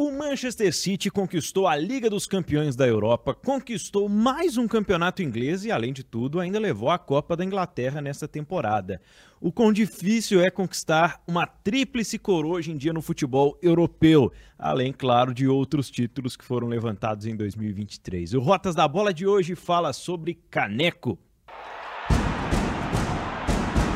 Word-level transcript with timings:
O 0.00 0.12
Manchester 0.12 0.72
City 0.72 1.10
conquistou 1.10 1.66
a 1.66 1.74
Liga 1.74 2.08
dos 2.08 2.24
Campeões 2.24 2.76
da 2.76 2.86
Europa, 2.86 3.34
conquistou 3.34 4.08
mais 4.08 4.56
um 4.56 4.68
campeonato 4.68 5.24
inglês 5.24 5.64
e, 5.64 5.72
além 5.72 5.92
de 5.92 6.04
tudo, 6.04 6.38
ainda 6.38 6.60
levou 6.60 6.88
a 6.88 6.96
Copa 7.00 7.36
da 7.36 7.44
Inglaterra 7.44 8.00
nesta 8.00 8.28
temporada. 8.28 9.00
O 9.40 9.50
quão 9.50 9.72
difícil 9.72 10.40
é 10.40 10.52
conquistar 10.52 11.20
uma 11.26 11.48
tríplice 11.48 12.16
coroa 12.16 12.58
hoje 12.58 12.70
em 12.70 12.76
dia 12.76 12.92
no 12.92 13.02
futebol 13.02 13.58
europeu, 13.60 14.30
além, 14.56 14.92
claro, 14.92 15.34
de 15.34 15.48
outros 15.48 15.90
títulos 15.90 16.36
que 16.36 16.44
foram 16.44 16.68
levantados 16.68 17.26
em 17.26 17.34
2023. 17.34 18.34
O 18.34 18.40
Rotas 18.40 18.76
da 18.76 18.86
Bola 18.86 19.12
de 19.12 19.26
hoje 19.26 19.56
fala 19.56 19.92
sobre 19.92 20.38
Caneco. 20.48 21.18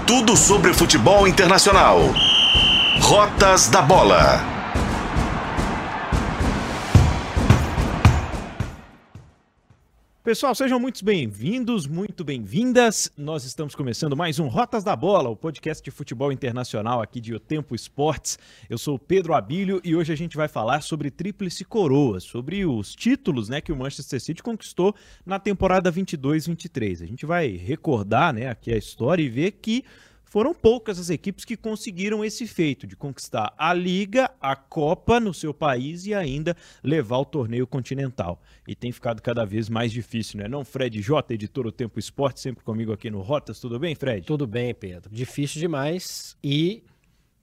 Tudo 0.05 0.37
sobre 0.37 0.75
futebol 0.75 1.29
internacional. 1.29 2.01
Rotas 3.01 3.69
da 3.69 3.81
Bola. 3.81 4.62
Pessoal, 10.25 10.55
sejam 10.55 10.79
muito 10.79 11.05
bem-vindos, 11.05 11.89
muito 11.89 12.23
bem-vindas. 12.23 13.11
Nós 13.19 13.43
estamos 13.45 13.75
começando 13.75 14.17
mais 14.17 14.39
um 14.39 14.47
Rotas 14.47 14.85
da 14.85 14.95
Bola, 14.95 15.29
o 15.29 15.35
podcast 15.35 15.83
de 15.83 15.91
futebol 15.91 16.31
internacional 16.31 17.03
aqui 17.03 17.21
de 17.21 17.35
O 17.35 17.41
Tempo 17.41 17.75
Esportes. 17.75 18.39
Eu 18.71 18.79
sou 18.79 19.01
Pedro 19.01 19.35
Abílio 19.35 19.81
e 19.83 19.97
hoje 19.97 20.13
a 20.13 20.17
gente 20.17 20.37
vai 20.37 20.47
falar 20.47 20.81
sobre 20.81 21.11
Tríplice 21.11 21.65
Coroa, 21.65 22.21
sobre 22.21 22.65
os 22.65 22.95
títulos 22.95 23.49
né, 23.49 23.61
que 23.61 23.73
o 23.73 23.77
Manchester 23.77 24.21
City 24.21 24.45
conquistou 24.45 24.95
na 25.27 25.41
temporada 25.41 25.91
22-23. 25.91 27.03
A 27.03 27.07
gente 27.07 27.27
vai 27.27 27.49
recordar 27.49 28.33
né, 28.33 28.49
aqui 28.49 28.73
a 28.73 28.79
história 28.79 29.25
e 29.25 29.29
ver 29.29 29.51
que 29.51 29.85
foram 30.33 30.55
poucas 30.55 30.99
as 30.99 31.11
equipes 31.11 31.45
que 31.45 31.59
conseguiram 31.59 32.25
esse 32.25 32.47
feito 32.47 32.87
de 32.87 32.97
conquistar 32.97 33.53
a 33.59 33.75
Liga, 33.75 34.31
a 34.41 34.57
Copa 34.57 35.21
no 35.21 35.35
seu 35.35 35.53
país 35.53 36.07
e 36.07 36.15
ainda 36.15 36.57
levar 36.83 37.19
o 37.19 37.25
torneio 37.27 37.67
continental. 37.67 38.41
E 38.67 38.75
tem 38.75 38.91
ficado 38.91 39.21
cada 39.21 39.45
vez 39.45 39.69
mais 39.69 39.93
difícil, 39.93 40.39
não 40.39 40.47
é 40.47 40.49
não? 40.49 40.65
Fred 40.65 41.03
J, 41.03 41.35
editor 41.35 41.65
do 41.65 41.71
Tempo 41.71 41.99
Esporte, 41.99 42.41
sempre 42.41 42.65
comigo 42.65 42.95
aqui 42.95 43.11
no 43.11 43.21
Rotas. 43.21 43.61
Tudo 43.61 43.79
bem, 43.79 43.95
Fred? 43.95 44.25
Tudo 44.27 44.47
bem, 44.47 44.75
Pedro. 44.75 45.15
Difícil 45.15 45.61
demais 45.61 46.35
e 46.43 46.83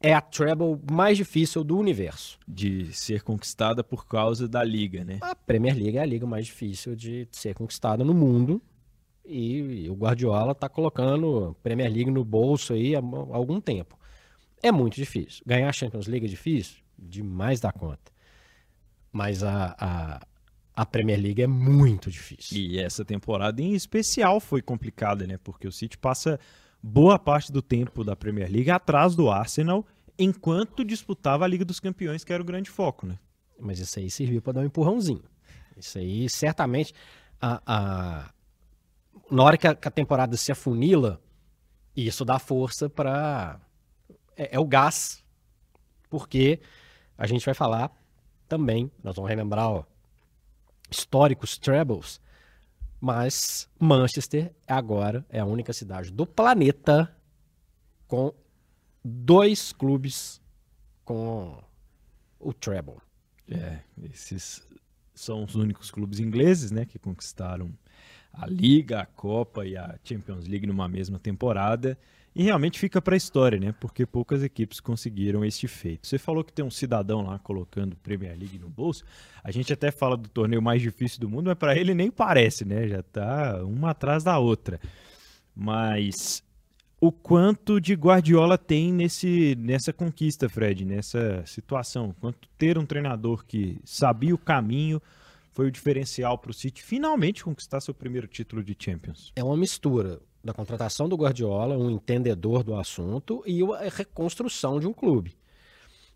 é 0.02 0.12
a 0.12 0.20
treble 0.20 0.80
mais 0.90 1.16
difícil 1.16 1.64
do 1.64 1.78
universo. 1.78 2.40
De 2.48 2.92
ser 2.92 3.22
conquistada 3.22 3.84
por 3.84 4.08
causa 4.08 4.48
da 4.48 4.64
Liga, 4.64 5.04
né? 5.04 5.20
A 5.22 5.36
Premier 5.36 5.76
League 5.76 5.98
é 6.00 6.02
a 6.02 6.06
liga 6.06 6.26
mais 6.26 6.48
difícil 6.48 6.95
de 6.95 7.28
ser 7.32 7.54
conquistada 7.54 8.04
no 8.04 8.16
mundo 8.16 8.60
e 9.30 9.90
o 9.90 9.94
Guardiola 9.94 10.54
está 10.54 10.68
colocando 10.68 11.56
Premier 11.62 11.92
League 11.92 12.12
no 12.12 12.26
bolso 12.26 12.74
aí 12.74 12.96
há 12.96 13.00
algum 13.00 13.62
tempo. 13.62 13.98
É 14.62 14.72
muito 14.72 14.96
difícil. 14.96 15.44
Ganhar 15.46 15.70
a 15.70 15.74
Champions 15.74 16.08
League 16.08 16.26
é 16.26 16.30
difícil? 16.30 16.78
Demais 16.98 17.60
da 17.60 17.72
conta. 17.72 18.12
Mas 19.12 19.44
a, 19.44 19.76
a, 19.80 20.28
a 20.76 20.86
Premier 20.86 21.20
League 21.20 21.42
é 21.42 21.48
muito 21.48 22.12
difícil. 22.12 22.58
E 22.58 22.80
essa 22.80 23.06
temporada 23.06 23.62
em 23.62 23.74
especial 23.74 24.40
foi 24.40 24.62
complicada, 24.62 25.26
né? 25.26 25.38
Porque 25.38 25.68
o 25.68 25.72
City 25.72 25.98
passa 25.98 26.40
boa 26.82 27.18
parte 27.20 27.52
do 27.52 27.62
tempo 27.62 28.04
da 28.04 28.16
Premier 28.16 28.52
League 28.52 28.72
atrás 28.72 29.16
do 29.16 29.30
Arsenal, 29.30 29.86
enquanto 30.18 30.84
disputava 30.84 31.46
a 31.46 31.48
Liga 31.48 31.64
dos 31.64 31.80
Campeões, 31.80 32.24
que 32.24 32.34
era 32.34 32.42
o 32.42 32.46
grande 32.46 32.70
foco, 32.70 33.06
né? 33.06 33.18
Mas 33.60 33.80
isso 33.80 34.00
aí 34.00 34.10
serviu 34.10 34.42
para 34.42 34.54
dar 34.54 34.62
um 34.62 34.66
empurrãozinho. 34.66 35.24
Isso 35.78 35.98
aí, 35.98 36.30
certamente, 36.30 36.94
a, 37.42 37.62
a, 37.66 38.32
na 39.30 39.44
hora 39.44 39.58
que 39.58 39.67
a, 39.67 39.75
que 39.75 39.88
a 39.88 39.92
temporada 39.92 40.36
se 40.38 40.52
afunila, 40.52 41.22
isso 41.95 42.23
dá 42.23 42.39
força 42.39 42.89
para. 42.89 43.59
É, 44.36 44.56
é, 44.56 44.59
o 44.59 44.66
gás, 44.66 45.23
porque 46.09 46.61
a 47.17 47.28
gente 47.28 47.45
vai 47.45 47.53
falar 47.53 47.92
também, 48.48 48.89
nós 49.03 49.16
vamos 49.16 49.30
relembrar 49.30 49.70
ó, 49.70 49.84
históricos 50.89 51.58
trebles, 51.58 52.22
mas 53.00 53.70
Manchester 53.78 54.53
agora 54.66 55.26
é 55.30 55.39
a 55.39 55.45
única 55.45 55.73
cidade 55.73 56.11
do 56.11 56.26
planeta 56.26 57.15
com 58.08 58.33
dois 59.04 59.71
clubes 59.71 60.42
com 61.04 61.61
o 62.39 62.54
treble. 62.54 62.98
É, 63.49 63.80
esses 64.04 64.67
são 65.14 65.44
os 65.44 65.55
únicos 65.55 65.92
clubes 65.92 66.20
ingleses, 66.20 66.71
né, 66.71 66.86
que 66.86 66.98
conquistaram 66.98 67.71
a 68.34 68.45
Liga, 68.48 69.02
a 69.02 69.06
Copa 69.06 69.66
e 69.66 69.76
a 69.76 69.98
Champions 70.04 70.48
League 70.48 70.67
numa 70.67 70.88
mesma 70.88 71.20
temporada. 71.20 71.98
E 72.36 72.44
realmente 72.44 72.80
fica 72.80 73.02
para 73.02 73.16
a 73.16 73.17
história, 73.17 73.60
né? 73.60 73.73
Porque 73.80 74.06
poucas 74.06 74.44
equipes 74.44 74.80
conseguiram 74.80 75.44
este 75.44 75.67
feito. 75.67 76.08
Você 76.08 76.17
falou 76.17 76.44
que 76.44 76.54
tem 76.54 76.64
um 76.64 76.72
cidadão 76.72 77.22
lá 77.23 77.39
colocando 77.39 77.95
Premier 77.98 78.38
League 78.38 78.60
no 78.60 78.70
bolso. 78.70 79.04
A 79.44 79.52
gente 79.52 79.73
até 79.73 79.92
fala 79.92 80.16
do 80.16 80.30
torneio 80.30 80.62
mais 80.62 80.82
difícil 80.82 81.20
do 81.20 81.28
mundo, 81.28 81.48
mas 81.48 81.58
para 81.58 81.76
ele 81.76 81.94
nem 81.94 82.12
parece, 82.12 82.64
né? 82.64 82.88
Já 82.88 83.02
tá 83.04 83.64
uma 83.64 83.92
atrás 83.92 84.23
da 84.23 84.38
outra. 84.38 84.80
Mas 85.56 86.44
o 87.02 87.12
quanto 87.12 87.82
de 87.82 87.94
Guardiola 87.94 88.58
tem 88.58 88.94
nesse, 88.94 89.56
nessa 89.58 89.92
conquista, 89.92 90.48
Fred, 90.48 90.86
nessa 90.86 91.44
situação? 91.45 92.16
Quanto 92.20 92.48
ter 92.58 92.78
um 92.78 92.86
treinador 92.86 93.45
que 93.45 93.80
sabia 93.84 94.36
o 94.36 94.38
caminho, 94.38 95.02
foi 95.59 95.67
o 95.67 95.71
diferencial 95.71 96.37
para 96.37 96.52
o 96.52 96.53
City 96.53 96.81
finalmente 96.81 97.43
conquistar 97.43 97.81
seu 97.81 97.93
primeiro 97.93 98.27
título 98.27 98.64
de 98.64 98.73
Champions? 98.80 99.33
É 99.36 99.43
uma 99.43 99.58
mistura 99.58 100.21
da 100.42 100.53
contratação 100.53 101.09
do 101.09 101.17
Guardiola, 101.17 101.77
um 101.77 101.89
entendedor 101.89 102.64
do 102.64 102.75
assunto, 102.75 103.43
e 103.45 103.61
a 103.61 103.89
reconstrução 103.89 104.80
de 104.80 104.87
um 104.87 104.93
clube. 104.93 105.36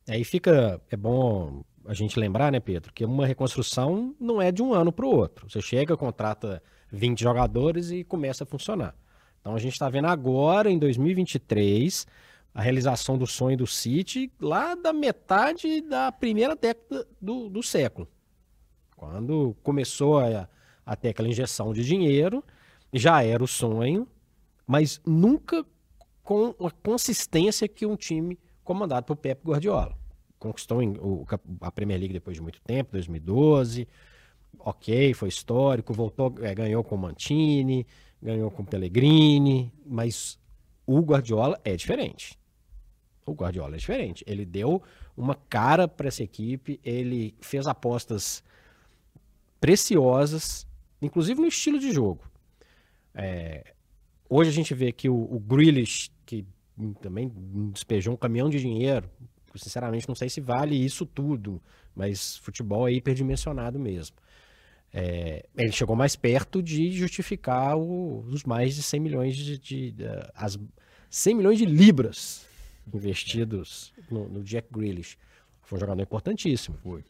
Aí 0.07 0.23
fica, 0.23 0.81
é 0.89 0.95
bom 0.95 1.61
a 1.85 1.93
gente 1.93 2.17
lembrar, 2.17 2.53
né, 2.53 2.61
Pedro, 2.61 2.93
que 2.93 3.03
uma 3.03 3.27
reconstrução 3.27 4.15
não 4.17 4.41
é 4.41 4.49
de 4.49 4.63
um 4.63 4.73
ano 4.73 4.93
para 4.93 5.05
o 5.05 5.09
outro. 5.13 5.49
Você 5.49 5.61
chega, 5.61 5.97
contrata 5.97 6.63
20 6.89 7.19
jogadores 7.19 7.91
e 7.91 8.05
começa 8.05 8.45
a 8.45 8.47
funcionar. 8.47 8.95
Então 9.41 9.53
a 9.53 9.59
gente 9.59 9.73
está 9.73 9.89
vendo 9.89 10.07
agora, 10.07 10.71
em 10.71 10.79
2023, 10.79 12.07
a 12.53 12.61
realização 12.61 13.17
do 13.17 13.27
sonho 13.27 13.57
do 13.57 13.67
City 13.67 14.31
lá 14.39 14.73
da 14.73 14.93
metade 14.93 15.81
da 15.81 16.13
primeira 16.13 16.55
década 16.55 17.05
do, 17.19 17.49
do 17.49 17.61
século. 17.61 18.07
Quando 19.03 19.53
começou 19.61 20.19
a, 20.19 20.47
a 20.85 20.95
ter 20.95 21.09
aquela 21.09 21.27
injeção 21.27 21.73
de 21.73 21.83
dinheiro, 21.83 22.41
já 22.93 23.21
era 23.21 23.43
o 23.43 23.47
sonho, 23.47 24.07
mas 24.65 25.01
nunca 25.05 25.65
com 26.23 26.55
a 26.65 26.71
consistência 26.71 27.67
que 27.67 27.85
um 27.85 27.97
time 27.97 28.39
comandado 28.63 29.05
por 29.05 29.17
Pep 29.17 29.45
Guardiola. 29.45 29.97
Conquistou 30.39 30.79
a 31.59 31.69
Premier 31.69 31.99
League 31.99 32.13
depois 32.13 32.37
de 32.37 32.41
muito 32.41 32.61
tempo, 32.61 32.93
2012. 32.93 33.85
Ok, 34.57 35.13
foi 35.13 35.27
histórico, 35.27 35.93
voltou, 35.93 36.33
é, 36.41 36.55
ganhou 36.55 36.81
com 36.81 36.95
Mantini, 36.95 37.85
ganhou 38.21 38.49
com 38.49 38.63
Pellegrini, 38.63 39.69
mas 39.85 40.39
o 40.87 41.01
Guardiola 41.01 41.59
é 41.65 41.75
diferente. 41.75 42.39
O 43.25 43.33
Guardiola 43.33 43.75
é 43.75 43.79
diferente. 43.79 44.23
Ele 44.25 44.45
deu 44.45 44.81
uma 45.17 45.35
cara 45.35 45.89
para 45.89 46.07
essa 46.07 46.23
equipe, 46.23 46.79
ele 46.85 47.35
fez 47.41 47.67
apostas 47.67 48.41
preciosas, 49.63 50.67
inclusive 51.01 51.39
no 51.39 51.47
estilo 51.47 51.79
de 51.79 51.93
jogo. 51.93 52.29
É, 53.15 53.73
hoje 54.29 54.49
a 54.49 54.53
gente 54.53 54.73
vê 54.73 54.91
que 54.91 55.07
o, 55.07 55.15
o 55.15 55.39
Grealish, 55.39 56.11
que 56.25 56.45
também 56.99 57.31
despejou 57.71 58.13
um 58.13 58.17
caminhão 58.17 58.49
de 58.49 58.59
dinheiro, 58.59 59.09
sinceramente 59.55 60.05
não 60.05 60.15
sei 60.15 60.27
se 60.27 60.41
vale 60.41 60.75
isso 60.75 61.05
tudo, 61.05 61.61
mas 61.95 62.35
futebol 62.39 62.89
é 62.89 62.91
hiperdimensionado 62.91 63.79
mesmo. 63.79 64.17
É, 64.93 65.45
ele 65.55 65.71
chegou 65.71 65.95
mais 65.95 66.17
perto 66.17 66.61
de 66.61 66.91
justificar 66.91 67.77
o, 67.77 68.19
os 68.27 68.43
mais 68.43 68.75
de 68.75 68.83
100 68.83 68.99
milhões 68.99 69.33
de, 69.33 69.57
de, 69.57 69.91
de, 69.91 70.03
as 70.35 70.59
100 71.09 71.35
milhões 71.35 71.57
de 71.57 71.65
libras 71.65 72.45
investidos 72.93 73.93
no, 74.11 74.27
no 74.27 74.43
Jack 74.43 74.67
Grealish. 74.69 75.17
Foi 75.61 75.77
um 75.77 75.79
jogador 75.79 76.01
importantíssimo. 76.01 76.77
Foi. 76.83 77.01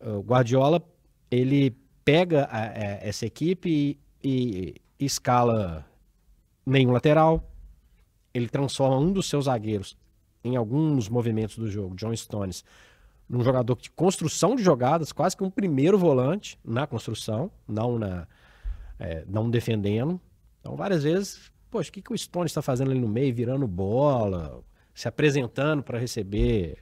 O 0.00 0.18
Guardiola 0.18 0.84
ele 1.32 1.74
pega 2.04 2.44
a, 2.44 2.62
a, 2.62 2.72
essa 3.06 3.26
equipe 3.26 3.98
e, 4.22 4.74
e 4.98 5.04
escala 5.04 5.86
nenhum 6.64 6.92
lateral. 6.92 7.50
Ele 8.32 8.48
transforma 8.48 8.98
um 8.98 9.12
dos 9.12 9.28
seus 9.28 9.44
zagueiros 9.44 9.96
em 10.44 10.56
alguns 10.56 11.08
movimentos 11.08 11.56
do 11.56 11.70
jogo, 11.70 11.94
John 11.94 12.14
Stones, 12.16 12.64
num 13.28 13.42
jogador 13.42 13.76
de 13.76 13.90
construção 13.90 14.56
de 14.56 14.62
jogadas, 14.62 15.12
quase 15.12 15.36
que 15.36 15.44
um 15.44 15.50
primeiro 15.50 15.98
volante 15.98 16.58
na 16.64 16.86
construção, 16.86 17.50
não 17.66 17.98
na 17.98 18.26
é, 18.98 19.24
não 19.26 19.50
defendendo. 19.50 20.20
Então, 20.60 20.76
várias 20.76 21.02
vezes, 21.02 21.52
poxa, 21.70 21.90
o 21.90 21.92
que, 21.92 22.02
que 22.02 22.12
o 22.12 22.18
Stones 22.18 22.50
está 22.50 22.62
fazendo 22.62 22.90
ali 22.90 23.00
no 23.00 23.08
meio, 23.08 23.34
virando 23.34 23.66
bola, 23.66 24.62
se 24.94 25.08
apresentando 25.08 25.82
para 25.82 25.98
receber 25.98 26.78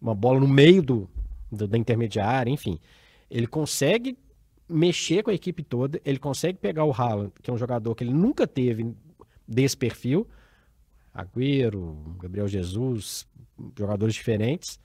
uma 0.00 0.14
bola 0.14 0.38
no 0.38 0.46
meio 0.46 0.82
do, 0.82 1.10
do, 1.50 1.66
da 1.66 1.76
intermediária, 1.76 2.50
enfim. 2.50 2.78
Ele 3.28 3.46
consegue 3.46 4.16
mexer 4.68 5.22
com 5.22 5.30
a 5.30 5.34
equipe 5.34 5.62
toda, 5.62 6.00
ele 6.04 6.18
consegue 6.18 6.58
pegar 6.58 6.84
o 6.84 6.92
Haaland, 6.92 7.32
que 7.42 7.50
é 7.50 7.52
um 7.52 7.58
jogador 7.58 7.94
que 7.94 8.04
ele 8.04 8.12
nunca 8.12 8.46
teve 8.46 8.94
desse 9.46 9.76
perfil, 9.76 10.26
Agüero, 11.14 11.96
Gabriel 12.18 12.48
Jesus, 12.48 13.26
jogadores 13.78 14.14
diferentes, 14.14 14.78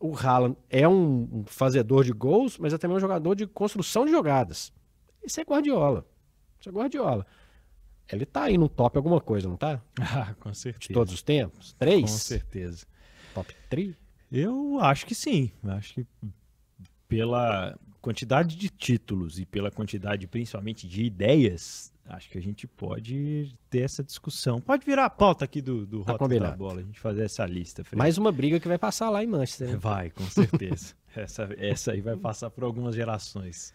o 0.00 0.14
Haaland 0.16 0.56
é 0.70 0.88
um 0.88 1.44
fazedor 1.46 2.04
de 2.04 2.12
gols, 2.12 2.58
mas 2.58 2.72
é 2.72 2.78
também 2.78 2.96
um 2.96 3.00
jogador 3.00 3.34
de 3.34 3.46
construção 3.46 4.04
de 4.04 4.12
jogadas. 4.12 4.72
Isso 5.24 5.40
é 5.40 5.44
Guardiola. 5.44 6.06
Isso 6.60 6.68
é 6.68 6.72
Guardiola. 6.72 7.26
Ele 8.10 8.24
tá 8.24 8.44
aí 8.44 8.56
no 8.56 8.68
top 8.68 8.96
alguma 8.96 9.20
coisa, 9.20 9.48
não 9.48 9.56
tá? 9.56 9.82
Ah, 10.00 10.34
com 10.38 10.54
certeza. 10.54 10.88
De 10.88 10.94
todos 10.94 11.12
os 11.12 11.22
tempos? 11.22 11.72
Três? 11.74 12.02
Com 12.02 12.06
certeza. 12.06 12.86
Top 13.34 13.54
3? 13.68 13.94
Eu 14.30 14.78
acho 14.80 15.04
que 15.06 15.14
sim. 15.14 15.50
Acho 15.64 15.94
que 15.94 16.06
pela 17.08 17.78
quantidade 18.00 18.56
de 18.56 18.68
títulos 18.68 19.38
e 19.38 19.46
pela 19.46 19.70
quantidade 19.70 20.26
principalmente 20.26 20.86
de 20.86 21.02
ideias, 21.04 21.92
acho 22.06 22.30
que 22.30 22.38
a 22.38 22.42
gente 22.42 22.66
pode 22.66 23.52
ter 23.68 23.80
essa 23.80 24.02
discussão. 24.04 24.60
Pode 24.60 24.84
virar 24.84 25.06
a 25.06 25.10
pauta 25.10 25.44
aqui 25.44 25.60
do, 25.60 25.84
do 25.86 26.04
Tá 26.04 26.12
Rota 26.12 26.38
da. 26.38 26.50
Bola, 26.52 26.80
a 26.80 26.82
gente 26.82 27.00
fazer 27.00 27.24
essa 27.24 27.44
lista. 27.44 27.82
Fred. 27.84 27.98
Mais 27.98 28.16
uma 28.18 28.30
briga 28.30 28.60
que 28.60 28.68
vai 28.68 28.78
passar 28.78 29.10
lá 29.10 29.22
em 29.22 29.26
Manchester. 29.26 29.68
né? 29.68 29.76
Vai, 29.76 30.10
com 30.10 30.24
certeza. 30.24 30.94
essa, 31.14 31.48
essa 31.58 31.92
aí 31.92 32.00
vai 32.00 32.16
passar 32.16 32.50
por 32.50 32.64
algumas 32.64 32.94
gerações. 32.94 33.74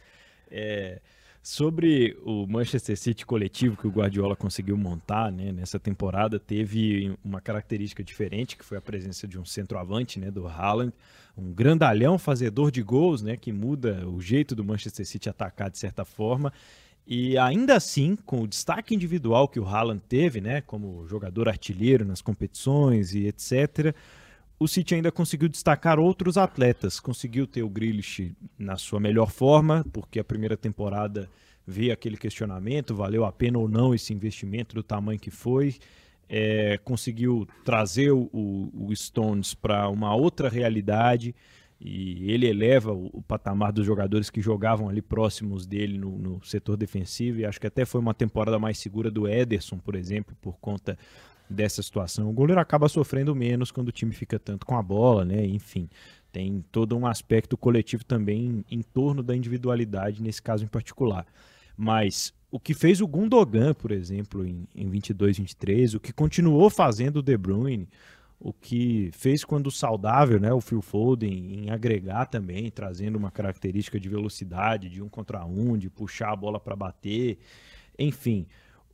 É, 0.50 1.01
sobre 1.44 2.18
o 2.24 2.48
Manchester 2.48 2.98
City 2.98 3.25
coletivo 3.25 3.75
que 3.75 3.86
o 3.86 3.92
Guardiola 3.92 4.34
conseguiu 4.34 4.78
montar 4.78 5.30
né, 5.30 5.51
nessa 5.51 5.78
temporada, 5.78 6.40
teve 6.40 7.13
uma 7.24 7.42
característica 7.42 8.01
diferente, 8.01 8.56
que 8.56 8.63
foi 8.63 8.78
a 8.78 8.81
presença 8.81 9.28
de 9.28 9.38
um 9.38 9.44
centroavante, 9.44 10.18
né, 10.18 10.31
do 10.31 10.48
Haaland, 10.48 10.94
um 11.38 11.51
grandalhão 11.51 12.18
fazedor 12.18 12.72
de 12.72 12.81
gols, 12.81 13.22
né, 13.22 13.36
que 13.36 13.51
muda 13.51 14.07
o 14.07 14.22
jeito 14.22 14.56
do 14.56 14.63
Manchester 14.63 15.06
City 15.06 15.28
atacar 15.28 15.69
de 15.69 15.78
certa 15.78 16.06
forma. 16.06 16.54
E 17.06 17.38
ainda 17.38 17.75
assim, 17.75 18.16
com 18.16 18.44
o 18.44 18.48
destaque 18.48 18.95
individual 18.95 19.50
que 19.50 19.60
o 19.60 19.68
Haaland 19.68 20.01
teve, 20.07 20.40
né, 20.40 20.62
como 20.62 21.06
jogador 21.10 21.50
artilheiro 21.50 22.06
nas 22.06 22.22
competições 22.22 23.13
e 23.13 23.28
etc., 23.28 23.94
o 24.60 24.68
City 24.68 24.96
ainda 24.96 25.12
conseguiu 25.12 25.50
destacar 25.50 26.00
outros 26.00 26.38
atletas. 26.38 27.00
Conseguiu 27.00 27.46
ter 27.46 27.64
o 27.64 27.70
Grealish 27.70 28.36
na 28.58 28.78
sua 28.78 29.00
melhor 29.00 29.30
forma, 29.30 29.86
porque 29.92 30.20
a 30.20 30.24
primeira 30.24 30.56
temporada 30.56 31.30
veio 31.66 31.94
aquele 31.94 32.18
questionamento, 32.18 32.96
valeu 32.96 33.26
a 33.26 33.32
pena 33.32 33.58
ou 33.58 33.68
não 33.68 33.94
esse 33.94 34.14
investimento 34.14 34.76
do 34.76 34.84
tamanho 34.84 35.20
que 35.20 35.32
foi. 35.32 35.76
É, 36.30 36.80
conseguiu 36.84 37.48
trazer 37.64 38.12
o, 38.12 38.30
o 38.34 38.96
Stones 38.96 39.54
para 39.54 39.88
uma 39.90 40.16
outra 40.16 40.50
realidade 40.50 41.36
e 41.80 42.32
ele 42.32 42.48
eleva 42.48 42.94
o, 42.94 43.10
o, 43.12 43.22
patamar 43.22 43.74
dos 43.74 43.86
jogadores 43.86 44.30
que 44.30 44.42
jogavam 44.42 44.88
ali 44.88 45.02
próximos 45.02 45.66
dele 45.66 45.98
no, 45.98 46.18
no, 46.18 46.44
setor 46.44 46.78
defensivo 46.78 47.40
e 47.40 47.46
acho 47.46 47.60
que 47.60 47.68
até 47.68 47.84
foi 47.84 48.00
uma 48.00 48.14
temporada 48.14 48.58
mais 48.58 48.78
segura 48.78 49.12
do 49.12 49.28
Ederson, 49.28 49.78
por 49.78 49.96
exemplo, 49.96 50.36
por 50.42 50.58
conta 50.60 50.98
dessa 51.54 51.82
situação. 51.82 52.30
O 52.30 52.34
goleiro 52.34 52.60
acaba 52.60 52.90
sofrendo 52.90 53.36
menos 53.36 53.72
quando 53.72 53.90
o 53.90 53.92
time 53.92 54.12
fica 54.12 54.38
tanto 54.40 54.66
com 54.66 54.76
a 54.76 54.84
bola, 54.84 55.24
né? 55.24 55.46
Enfim, 55.46 55.90
tem 56.32 56.64
todo 56.72 56.98
um 56.98 57.06
aspecto 57.06 57.56
coletivo 57.56 58.04
também 58.04 58.66
em 58.70 58.82
torno 58.82 59.22
da 59.22 59.36
individualidade 59.36 60.22
nesse 60.22 60.42
caso 60.42 60.66
em 60.66 60.68
particular. 60.68 61.26
Mas 61.78 62.34
o 62.52 62.60
que 62.60 62.74
fez 62.74 63.02
o 63.02 63.08
Gundogan, 63.08 63.74
por 63.74 63.92
exemplo, 63.92 64.46
em, 64.46 64.68
em 64.76 64.90
22, 64.90 65.38
23, 65.38 65.96
o 65.96 66.00
que 66.00 66.12
continuou 66.12 66.70
fazendo 66.70 67.18
o 67.18 67.22
De 67.22 67.38
Bruyne, 67.38 67.88
o 68.40 68.52
que 68.52 69.10
fez 69.14 69.46
quando 69.46 69.72
saudável, 69.72 70.40
né, 70.40 70.52
o 70.52 70.60
Phil 70.60 70.82
Foden, 70.82 71.64
em 71.64 71.70
agregar 71.70 72.26
também, 72.26 72.70
trazendo 72.70 73.18
uma 73.18 73.32
característica 73.32 74.00
de 74.00 74.10
velocidade, 74.10 74.90
de 74.90 75.02
um 75.02 75.08
contra 75.08 75.46
um, 75.46 75.78
de 75.78 75.90
puxar 75.90 76.32
a 76.32 76.36
bola 76.36 76.60
para 76.60 76.76
bater, 76.76 77.38
enfim, 77.98 78.46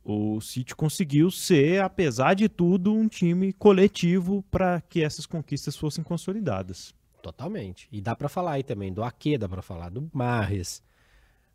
o 0.04 0.40
City 0.40 0.74
conseguiu 0.74 1.30
ser, 1.30 1.82
apesar 1.82 2.34
de 2.34 2.48
tudo, 2.48 2.92
um 2.92 3.06
time 3.06 3.52
coletivo 3.52 4.42
para 4.50 4.80
que 4.80 5.02
essas 5.02 5.26
conquistas 5.26 5.76
fossem 5.76 6.02
consolidadas. 6.02 6.94
Totalmente. 7.22 7.86
E 7.92 8.00
dá 8.00 8.16
para 8.16 8.28
falar 8.28 8.52
aí 8.52 8.62
também 8.62 8.92
do 8.92 9.02
Ake, 9.02 9.36
dá 9.36 9.48
para 9.48 9.60
falar 9.60 9.90
do 9.90 10.08
Marres, 10.12 10.82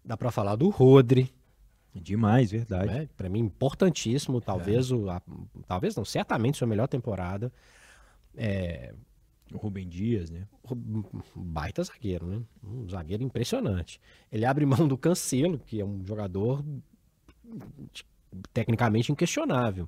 dá 0.03 0.15
para 0.15 0.31
falar 0.31 0.55
do 0.55 0.69
Rodri. 0.69 1.33
Demais, 1.93 2.51
verdade. 2.51 2.87
Né? 2.87 3.09
Para 3.15 3.29
mim, 3.29 3.39
importantíssimo. 3.39 4.41
Talvez, 4.41 4.91
é. 4.91 4.95
o, 4.95 5.09
a, 5.09 5.21
talvez 5.65 5.95
não, 5.95 6.05
certamente 6.05 6.57
sua 6.57 6.67
melhor 6.67 6.87
temporada. 6.87 7.51
É, 8.35 8.93
o 9.51 9.57
Rubem 9.57 9.87
Dias, 9.87 10.29
né? 10.29 10.45
Baita 11.35 11.83
zagueiro, 11.83 12.27
né? 12.27 12.41
Um 12.63 12.87
zagueiro 12.89 13.23
impressionante. 13.23 13.99
Ele 14.31 14.45
abre 14.45 14.65
mão 14.65 14.87
do 14.87 14.97
Cancelo, 14.97 15.57
que 15.59 15.79
é 15.79 15.85
um 15.85 16.05
jogador 16.05 16.63
tecnicamente 18.53 19.11
inquestionável. 19.11 19.87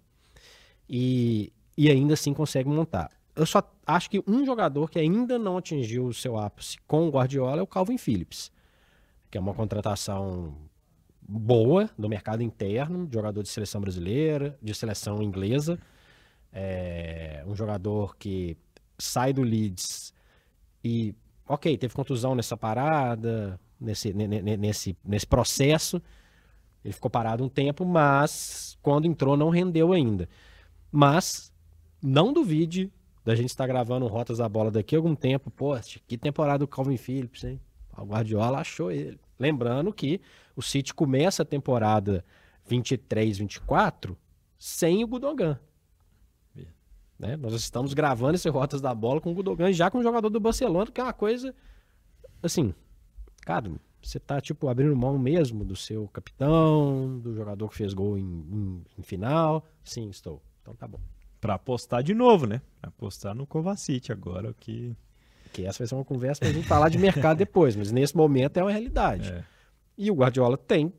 E, 0.90 1.52
e 1.78 1.90
ainda 1.90 2.14
assim 2.14 2.34
consegue 2.34 2.70
montar. 2.70 3.12
Eu 3.36 3.46
só 3.46 3.62
acho 3.86 4.10
que 4.10 4.24
um 4.28 4.46
jogador 4.46 4.90
que 4.90 4.98
ainda 4.98 5.38
não 5.38 5.58
atingiu 5.58 6.08
o 6.08 6.14
seu 6.14 6.38
ápice 6.38 6.78
com 6.88 7.08
o 7.08 7.12
Guardiola 7.12 7.60
é 7.60 7.64
o 7.64 7.68
Calvin 7.68 7.98
Phillips, 7.98 8.52
que 9.30 9.38
é 9.38 9.42
uma 9.42 9.54
contratação 9.54 10.56
boa 11.22 11.90
do 11.98 12.08
mercado 12.08 12.42
interno, 12.42 13.08
jogador 13.12 13.44
de 13.44 13.50
seleção 13.50 13.82
brasileira, 13.82 14.58
de 14.62 14.74
seleção 14.74 15.22
inglesa, 15.22 15.78
é 16.52 17.44
um 17.46 17.56
jogador 17.56 18.16
que 18.18 18.58
sai 18.98 19.34
do 19.34 19.44
Leeds 19.44 20.14
e, 20.84 21.14
ok, 21.48 21.78
teve 21.78 21.94
contusão 21.94 22.34
nessa 22.34 22.56
parada, 22.56 23.60
nesse, 23.80 24.14
nesse, 24.14 24.98
nesse 25.04 25.28
processo, 25.28 26.02
ele 26.84 26.94
ficou 26.94 27.10
parado 27.10 27.44
um 27.44 27.50
tempo, 27.50 27.86
mas 27.86 28.78
quando 28.82 29.06
entrou 29.06 29.36
não 29.36 29.50
rendeu 29.50 29.92
ainda. 29.92 30.30
Mas 30.92 31.54
não 32.02 32.32
duvide 32.32 32.92
da 33.26 33.36
gente 33.36 33.50
estar 33.50 33.68
gravando 33.68 34.08
Rotas 34.08 34.38
da 34.38 34.48
Bola 34.48 34.72
daqui 34.72 34.96
a 34.96 35.00
algum 35.00 35.16
tempo. 35.16 35.52
Pô, 35.52 35.78
que 36.08 36.18
temporada 36.18 36.60
do 36.60 36.68
Calvin 36.68 36.98
Phillips, 36.98 37.44
hein? 37.44 37.60
O 37.98 38.06
Guardiola 38.06 38.60
achou 38.60 38.92
ele. 38.92 39.20
Lembrando 39.38 39.92
que 39.92 40.22
o 40.56 40.62
City 40.62 40.94
começa 40.94 41.44
a 41.44 41.46
temporada 41.46 42.24
23-24 42.70 44.16
sem 44.58 45.04
o 45.04 45.08
Gudogan. 45.08 45.60
Né? 47.20 47.36
Nós 47.36 47.54
estamos 47.54 47.94
gravando 47.94 48.36
esse 48.36 48.48
Rotas 48.50 48.80
da 48.80 48.94
Bola 48.94 49.20
com 49.20 49.32
o 49.32 49.34
Gudogan 49.34 49.74
já 49.74 49.90
com 49.90 49.98
o 49.98 50.04
jogador 50.04 50.30
do 50.30 50.40
Barcelona, 50.40 50.92
que 50.92 51.02
é 51.02 51.04
uma 51.04 51.14
coisa 51.14 51.54
assim, 52.42 52.74
cara, 53.42 53.72
você 54.02 54.20
tá, 54.20 54.40
tipo, 54.40 54.68
abrindo 54.68 54.96
mão 54.96 55.18
mesmo 55.18 55.66
do 55.66 55.76
seu 55.76 56.08
capitão, 56.08 57.20
do 57.20 57.34
jogador 57.34 57.68
que 57.70 57.76
fez 57.76 57.94
gol 57.94 58.18
em, 58.18 58.24
em, 58.24 58.84
em 58.98 59.02
final? 59.02 59.66
Sim, 59.84 60.10
estou. 60.10 60.42
Então 60.62 60.76
tá 60.76 60.88
bom. 60.88 61.00
Pra 61.40 61.56
apostar 61.56 62.02
de 62.04 62.14
novo, 62.14 62.46
né? 62.46 62.62
Apostar 62.82 63.36
no 63.36 63.46
Kovacic 63.46 64.12
agora, 64.12 64.52
o 64.52 64.54
que... 64.54 64.96
Que 65.54 65.66
essa 65.66 65.80
vai 65.80 65.88
ser 65.88 65.96
uma 65.96 66.06
conversa 66.06 66.42
pra 66.42 66.52
gente 66.52 66.68
falar 66.68 66.90
de 66.90 66.98
mercado 66.98 67.38
depois, 67.38 67.76
mas 67.76 67.92
nesse 67.92 68.16
momento 68.16 68.58
é 68.58 68.64
uma 68.64 68.72
realidade. 68.72 69.32
É. 69.32 69.44
E 69.98 70.12
o 70.12 70.16
Guardiola 70.16 70.58
tem 70.58 70.94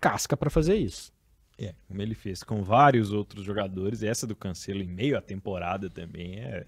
casca 0.00 0.36
para 0.36 0.48
fazer 0.48 0.76
isso. 0.76 1.12
É, 1.58 1.74
como 1.86 2.00
ele 2.00 2.14
fez 2.14 2.42
com 2.42 2.62
vários 2.62 3.12
outros 3.12 3.44
jogadores, 3.44 4.02
essa 4.02 4.26
do 4.26 4.34
Cancelo 4.34 4.80
em 4.80 4.88
meio 4.88 5.18
à 5.18 5.20
temporada 5.20 5.90
também 5.90 6.40
é, 6.40 6.66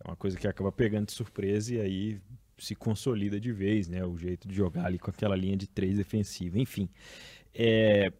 é 0.00 0.08
uma 0.08 0.16
coisa 0.16 0.38
que 0.38 0.48
acaba 0.48 0.72
pegando 0.72 1.06
de 1.06 1.12
surpresa 1.12 1.74
e 1.74 1.80
aí 1.80 2.20
se 2.58 2.74
consolida 2.74 3.40
de 3.40 3.52
vez, 3.52 3.88
né? 3.88 4.04
O 4.04 4.16
jeito 4.16 4.46
de 4.46 4.54
jogar 4.54 4.86
ali 4.86 4.98
com 4.98 5.10
aquela 5.10 5.36
linha 5.36 5.56
de 5.56 5.66
três 5.66 5.96
defensiva. 5.96 6.58
Enfim, 6.58 6.88
é, 7.54 8.12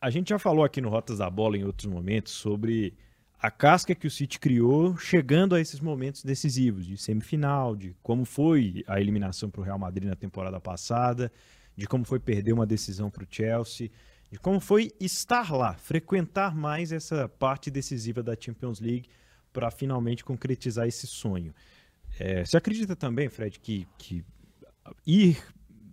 a 0.00 0.10
gente 0.10 0.28
já 0.30 0.38
falou 0.38 0.64
aqui 0.64 0.80
no 0.80 0.88
Rotas 0.88 1.18
da 1.18 1.30
Bola 1.30 1.56
em 1.56 1.64
outros 1.64 1.86
momentos 1.86 2.32
sobre 2.32 2.94
a 3.38 3.50
casca 3.50 3.94
que 3.94 4.06
o 4.06 4.10
City 4.10 4.38
criou 4.38 4.96
chegando 4.96 5.54
a 5.54 5.60
esses 5.60 5.80
momentos 5.80 6.24
decisivos 6.24 6.86
de 6.86 6.96
semifinal, 6.96 7.76
de 7.76 7.94
como 8.02 8.24
foi 8.24 8.82
a 8.86 9.00
eliminação 9.00 9.50
para 9.50 9.60
o 9.60 9.64
Real 9.64 9.78
Madrid 9.78 10.08
na 10.08 10.16
temporada 10.16 10.58
passada, 10.58 11.30
de 11.76 11.86
como 11.86 12.04
foi 12.04 12.18
perder 12.18 12.52
uma 12.52 12.66
decisão 12.66 13.10
para 13.10 13.24
o 13.24 13.26
Chelsea, 13.28 13.90
de 14.30 14.38
como 14.38 14.60
foi 14.60 14.92
estar 14.98 15.52
lá, 15.52 15.74
frequentar 15.74 16.54
mais 16.54 16.90
essa 16.90 17.28
parte 17.28 17.70
decisiva 17.70 18.22
da 18.22 18.34
Champions 18.38 18.80
League 18.80 19.08
para 19.52 19.70
finalmente 19.70 20.24
concretizar 20.24 20.88
esse 20.88 21.06
sonho. 21.06 21.54
É, 22.18 22.44
você 22.44 22.56
acredita 22.56 22.94
também, 22.94 23.28
Fred, 23.28 23.58
que, 23.58 23.86
que 23.98 24.24
ir 25.06 25.42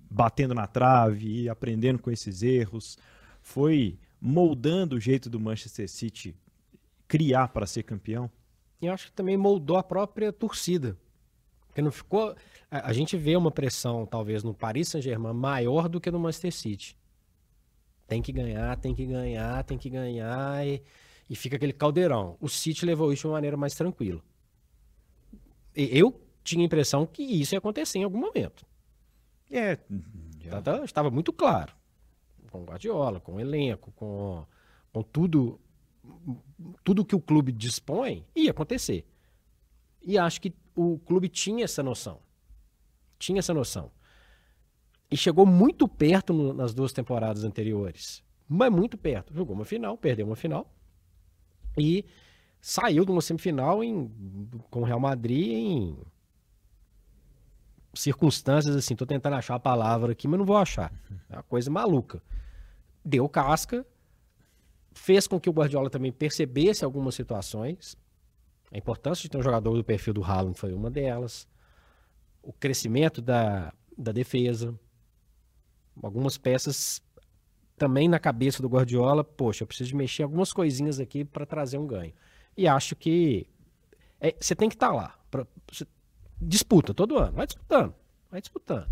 batendo 0.09 0.53
na 0.53 0.67
trave, 0.67 1.43
ir 1.43 1.49
aprendendo 1.49 1.99
com 1.99 2.11
esses 2.11 2.43
erros, 2.43 2.97
foi 3.41 3.97
moldando 4.19 4.97
o 4.97 4.99
jeito 4.99 5.29
do 5.29 5.39
Manchester 5.39 5.89
City 5.89 6.35
criar 7.07 7.47
para 7.47 7.65
ser 7.65 7.83
campeão? 7.83 8.29
Eu 8.81 8.93
acho 8.93 9.07
que 9.07 9.13
também 9.13 9.37
moldou 9.37 9.77
a 9.77 9.83
própria 9.83 10.31
torcida. 10.31 10.97
Porque 11.67 11.81
não 11.81 11.91
ficou. 11.91 12.35
A, 12.69 12.91
gente 12.91 13.15
vê 13.15 13.35
uma 13.35 13.51
pressão, 13.51 14.05
talvez, 14.05 14.43
no 14.43 14.53
Paris 14.53 14.89
Saint-Germain 14.89 15.33
maior 15.33 15.87
do 15.87 16.01
que 16.01 16.11
no 16.11 16.19
Manchester 16.19 16.51
City. 16.51 16.97
Tem 18.07 18.21
que 18.21 18.31
ganhar, 18.31 18.75
tem 18.77 18.93
que 18.93 19.05
ganhar, 19.05 19.63
tem 19.63 19.77
que 19.77 19.89
ganhar. 19.89 20.67
E, 20.67 20.83
e 21.29 21.35
fica 21.35 21.55
aquele 21.55 21.71
caldeirão. 21.71 22.35
O 22.41 22.49
City 22.49 22.85
levou 22.85 23.13
isso 23.13 23.21
de 23.21 23.27
uma 23.27 23.33
maneira 23.33 23.55
mais 23.55 23.73
tranquila. 23.73 24.21
Eu 25.75 26.19
tinha 26.43 26.63
a 26.63 26.65
impressão 26.65 27.05
que 27.05 27.23
isso 27.23 27.55
ia 27.55 27.59
acontecer 27.59 27.99
em 27.99 28.03
algum 28.03 28.19
momento. 28.19 28.65
É, 29.49 29.77
já... 30.39 30.61
Tá, 30.61 30.83
estava 30.83 31.09
muito 31.11 31.31
claro. 31.31 31.73
Com 32.49 32.63
o 32.63 32.65
Guardiola, 32.65 33.19
com 33.19 33.35
o 33.35 33.39
elenco, 33.39 33.91
com, 33.93 34.45
com 34.91 35.03
tudo, 35.03 35.59
tudo 36.83 37.05
que 37.05 37.15
o 37.15 37.21
clube 37.21 37.51
dispõe, 37.51 38.25
ia 38.35 38.51
acontecer. 38.51 39.05
E 40.01 40.17
acho 40.17 40.41
que 40.41 40.53
o 40.75 40.99
clube 40.99 41.29
tinha 41.29 41.63
essa 41.63 41.83
noção. 41.83 42.19
tinha 43.19 43.39
essa 43.39 43.53
noção. 43.53 43.91
E 45.09 45.17
chegou 45.17 45.45
muito 45.45 45.87
perto 45.87 46.33
no, 46.33 46.53
nas 46.53 46.73
duas 46.73 46.91
temporadas 46.91 47.43
anteriores. 47.43 48.23
Mas 48.47 48.71
muito 48.71 48.97
perto. 48.97 49.33
Jogou 49.33 49.55
uma 49.55 49.65
final, 49.65 49.97
perdeu 49.97 50.25
uma 50.25 50.35
final. 50.35 50.73
E 51.77 52.05
saiu 52.61 53.03
de 53.03 53.11
uma 53.11 53.21
semifinal 53.21 53.83
em, 53.83 54.09
com 54.69 54.81
o 54.81 54.83
Real 54.85 54.99
Madrid 54.99 55.47
em 55.47 55.97
circunstâncias 57.93 58.75
assim. 58.75 58.95
Tô 58.95 59.05
tentando 59.05 59.35
achar 59.35 59.55
a 59.55 59.59
palavra 59.59 60.11
aqui, 60.11 60.27
mas 60.27 60.37
não 60.37 60.45
vou 60.45 60.57
achar. 60.57 60.93
É 61.29 61.35
uma 61.37 61.43
coisa 61.43 61.69
maluca. 61.71 62.21
Deu 63.03 63.27
casca, 63.27 63.85
fez 64.93 65.27
com 65.27 65.39
que 65.39 65.49
o 65.49 65.53
Guardiola 65.53 65.89
também 65.89 66.11
percebesse 66.11 66.85
algumas 66.85 67.15
situações. 67.15 67.97
A 68.71 68.77
importância 68.77 69.23
de 69.23 69.29
ter 69.29 69.37
um 69.37 69.43
jogador 69.43 69.75
do 69.75 69.83
perfil 69.83 70.13
do 70.13 70.23
Haaland 70.23 70.57
foi 70.57 70.71
uma 70.71 70.89
delas. 70.89 71.47
O 72.43 72.53
crescimento 72.53 73.21
da, 73.21 73.73
da 73.97 74.11
defesa. 74.11 74.79
Algumas 76.01 76.37
peças 76.37 77.01
também 77.75 78.07
na 78.07 78.19
cabeça 78.19 78.61
do 78.61 78.69
Guardiola. 78.69 79.23
Poxa, 79.23 79.63
eu 79.63 79.67
preciso 79.67 79.95
mexer 79.95 80.23
algumas 80.23 80.53
coisinhas 80.53 80.99
aqui 80.99 81.25
para 81.25 81.45
trazer 81.45 81.77
um 81.77 81.87
ganho. 81.87 82.13
E 82.55 82.67
acho 82.67 82.95
que 82.95 83.47
é, 84.19 84.35
você 84.39 84.55
tem 84.55 84.69
que 84.69 84.75
estar 84.75 84.89
tá 84.89 84.93
lá. 84.93 85.19
Pra, 85.29 85.45
disputa 86.39 86.93
todo 86.93 87.17
ano. 87.17 87.33
Vai 87.33 87.45
disputando. 87.45 87.93
Vai 88.29 88.41
disputando. 88.41 88.87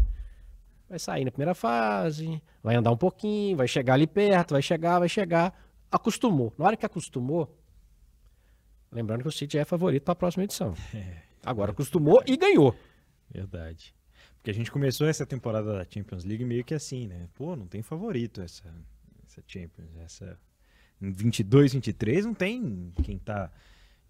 Vai 0.88 1.00
sair 1.00 1.24
na 1.24 1.32
primeira 1.32 1.54
fase, 1.54 2.42
vai 2.64 2.76
andar 2.76 2.92
um 2.92 2.98
pouquinho, 2.98 3.58
vai 3.58 3.68
chegar 3.68 3.94
ali 3.94 4.08
perto, 4.08 4.52
vai 4.54 4.62
chegar, 4.62 5.00
vai 5.00 5.10
chegar. 5.10 5.54
Acostumou. 5.92 6.54
Na 6.58 6.66
hora 6.66 6.78
que 6.78 6.86
acostumou, 6.86 7.56
Lembrando 8.92 9.22
que 9.22 9.28
o 9.28 9.32
City 9.32 9.58
é 9.58 9.66
favorito 9.66 10.04
para 10.04 10.14
a 10.14 10.16
próxima 10.16 10.44
edição. 10.44 10.74
É, 10.94 11.24
Agora 11.46 11.72
acostumou 11.72 12.22
e 12.28 12.36
ganhou. 12.36 12.76
Verdade. 13.30 13.96
Porque 14.36 14.52
a 14.52 14.54
gente 14.54 14.70
começou 14.70 15.08
essa 15.08 15.26
temporada 15.26 15.74
da 15.74 15.86
Champions 15.90 16.26
League 16.26 16.44
meio 16.44 16.66
que 16.66 16.74
assim, 16.74 17.08
né? 17.08 17.30
Pô, 17.34 17.56
não 17.56 17.66
tem 17.66 17.82
favorito 17.82 18.42
essa, 18.42 18.74
essa 19.24 19.42
Champions. 19.48 19.90
Essa... 20.00 20.38
Em 21.02 21.12
22, 21.12 21.74
23 21.74 22.26
não 22.26 22.34
tem 22.34 22.92
quem 23.04 23.18
tá 23.18 23.52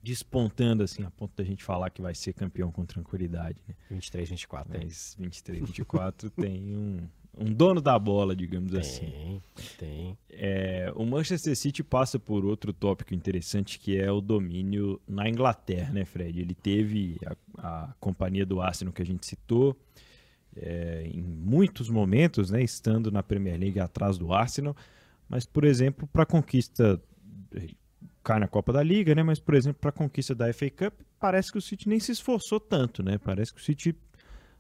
despontando 0.02 0.84
assim 0.84 1.04
a 1.04 1.12
ponto 1.12 1.36
da 1.36 1.44
gente 1.44 1.64
falar 1.64 1.90
que 1.90 2.02
vai 2.02 2.16
ser 2.16 2.34
campeão 2.34 2.72
com 2.72 2.86
tranquilidade, 2.86 3.60
né? 3.68 3.76
23, 3.92 4.30
24. 4.30 4.74
Mas 4.78 5.16
23, 5.20 5.66
24 5.66 6.30
tem 6.32 6.76
um, 6.76 7.08
um 7.38 7.54
dono 7.54 7.82
da 7.82 8.00
bola, 8.00 8.36
digamos 8.36 8.72
tem, 8.72 8.80
assim. 8.80 9.42
Tem, 9.78 9.78
tem. 9.78 10.18
É, 10.30 10.92
o 10.96 11.06
Manchester 11.06 11.56
City 11.56 11.84
passa 11.84 12.18
por 12.18 12.46
outro 12.46 12.72
tópico 12.72 13.14
interessante 13.14 13.78
que 13.78 13.98
é 13.98 14.12
o 14.12 14.22
domínio 14.22 15.02
na 15.08 15.30
Inglaterra, 15.30 15.92
né, 15.92 16.06
Fred? 16.06 16.40
Ele 16.40 16.56
teve 16.56 17.18
a, 17.26 17.36
a 17.58 17.94
companhia 18.00 18.46
do 18.46 18.62
Arsenal 18.62 18.94
que 18.94 19.02
a 19.02 19.06
gente 19.06 19.26
citou 19.26 19.78
é, 20.56 21.10
em 21.14 21.22
muitos 21.22 21.90
momentos, 21.90 22.50
né, 22.50 22.62
estando 22.64 23.12
na 23.12 23.22
Premier 23.22 23.60
League 23.60 23.80
atrás 23.80 24.18
do 24.18 24.34
Arsenal, 24.34 24.76
mas 25.30 25.46
por 25.46 25.64
exemplo 25.64 26.08
para 26.08 26.24
a 26.24 26.26
conquista 26.26 27.02
cai 28.24 28.40
na 28.40 28.48
Copa 28.48 28.74
da 28.74 28.84
Liga, 28.84 29.14
né? 29.16 29.24
Mas 29.24 29.40
por 29.40 29.54
exemplo 29.54 29.80
para 29.80 29.90
a 29.90 29.94
conquista 29.94 30.36
da 30.36 30.52
FA 30.52 30.70
Cup 30.70 30.94
parece 31.20 31.52
que 31.52 31.58
o 31.58 31.62
City 31.62 31.88
nem 31.88 32.00
se 32.00 32.12
esforçou 32.12 32.60
tanto, 32.60 33.04
né? 33.04 33.18
Parece 33.18 33.54
que 33.54 33.62
o 33.62 33.64
City 33.64 33.96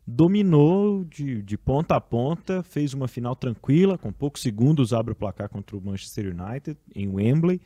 dominou 0.06 1.04
de, 1.06 1.42
de 1.42 1.58
ponta 1.58 1.96
a 1.96 2.02
ponta, 2.02 2.64
fez 2.64 2.94
uma 2.94 3.08
final 3.08 3.36
tranquila, 3.36 3.98
com 3.98 4.12
poucos 4.12 4.42
segundos 4.42 4.94
abre 4.94 5.14
o 5.14 5.16
placar 5.16 5.50
contra 5.50 5.78
o 5.78 5.82
Manchester 5.82 6.34
United 6.34 6.78
em 6.96 7.08
Wembley 7.08 7.62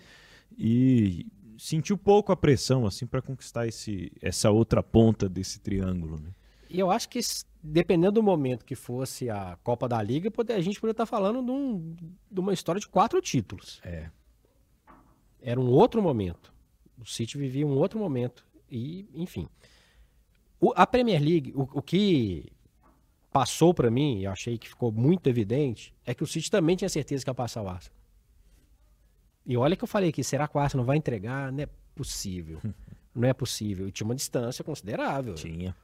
e 0.58 1.26
sentiu 1.58 1.98
pouco 1.98 2.32
a 2.32 2.36
pressão 2.36 2.86
assim 2.86 3.08
para 3.08 3.22
conquistar 3.22 3.68
esse, 3.68 4.12
essa 4.22 4.52
outra 4.52 4.84
ponta 4.84 5.30
desse 5.30 5.60
triângulo. 5.60 6.20
Né? 6.20 6.30
E 6.70 6.80
eu 6.80 6.92
acho 6.92 7.08
que 7.08 7.20
dependendo 7.63 8.13
do 8.13 8.24
momento 8.24 8.65
que 8.65 8.75
fosse 8.75 9.29
a 9.29 9.58
Copa 9.63 9.88
da 9.88 10.01
Liga, 10.01 10.29
a 10.50 10.62
gente 10.62 10.82
poderia 10.82 10.91
estar 10.91 11.05
falando 11.05 11.41
de, 11.41 11.51
um, 11.51 11.96
de 12.29 12.39
uma 12.39 12.53
história 12.53 12.79
de 12.79 12.88
quatro 12.88 13.22
títulos. 13.22 13.79
É. 13.86 14.10
Era 15.41 15.60
um 15.60 15.70
outro 15.70 16.01
momento. 16.01 16.53
O 17.00 17.05
City 17.05 17.38
vivia 17.38 17.65
um 17.65 17.77
outro 17.77 17.98
momento 17.98 18.46
e, 18.70 19.08
enfim. 19.13 19.48
O, 20.60 20.74
a 20.75 20.86
Premier 20.86 21.22
League, 21.22 21.53
o, 21.55 21.62
o 21.62 21.82
que 21.82 22.51
passou 23.32 23.74
para 23.74 23.89
mim, 23.89 24.22
eu 24.22 24.32
achei 24.32 24.58
que 24.58 24.67
ficou 24.67 24.91
muito 24.91 25.27
evidente, 25.27 25.96
é 26.05 26.13
que 26.13 26.24
o 26.24 26.27
City 26.27 26.51
também 26.51 26.75
tinha 26.75 26.89
certeza 26.89 27.24
que 27.24 27.29
ia 27.29 27.34
passar 27.34 27.62
o 27.62 27.67
Arsenal. 27.67 27.98
E 29.46 29.58
olha 29.58 29.75
que 29.75 29.84
eu 29.84 29.88
falei 29.88 30.10
aqui, 30.10 30.24
será 30.24 30.48
que 30.48 30.58
o 30.58 30.60
Arsenal 30.60 30.86
vai 30.86 30.98
entregar? 30.98 31.51
Não 31.51 31.63
é 31.63 31.70
possível. 31.96 32.60
Não 33.15 33.27
é 33.27 33.34
possível. 33.34 33.88
E 33.88 33.91
tinha 33.91 34.05
uma 34.05 34.15
distância 34.15 34.63
considerável. 34.63 35.36
Tinha. 35.36 35.75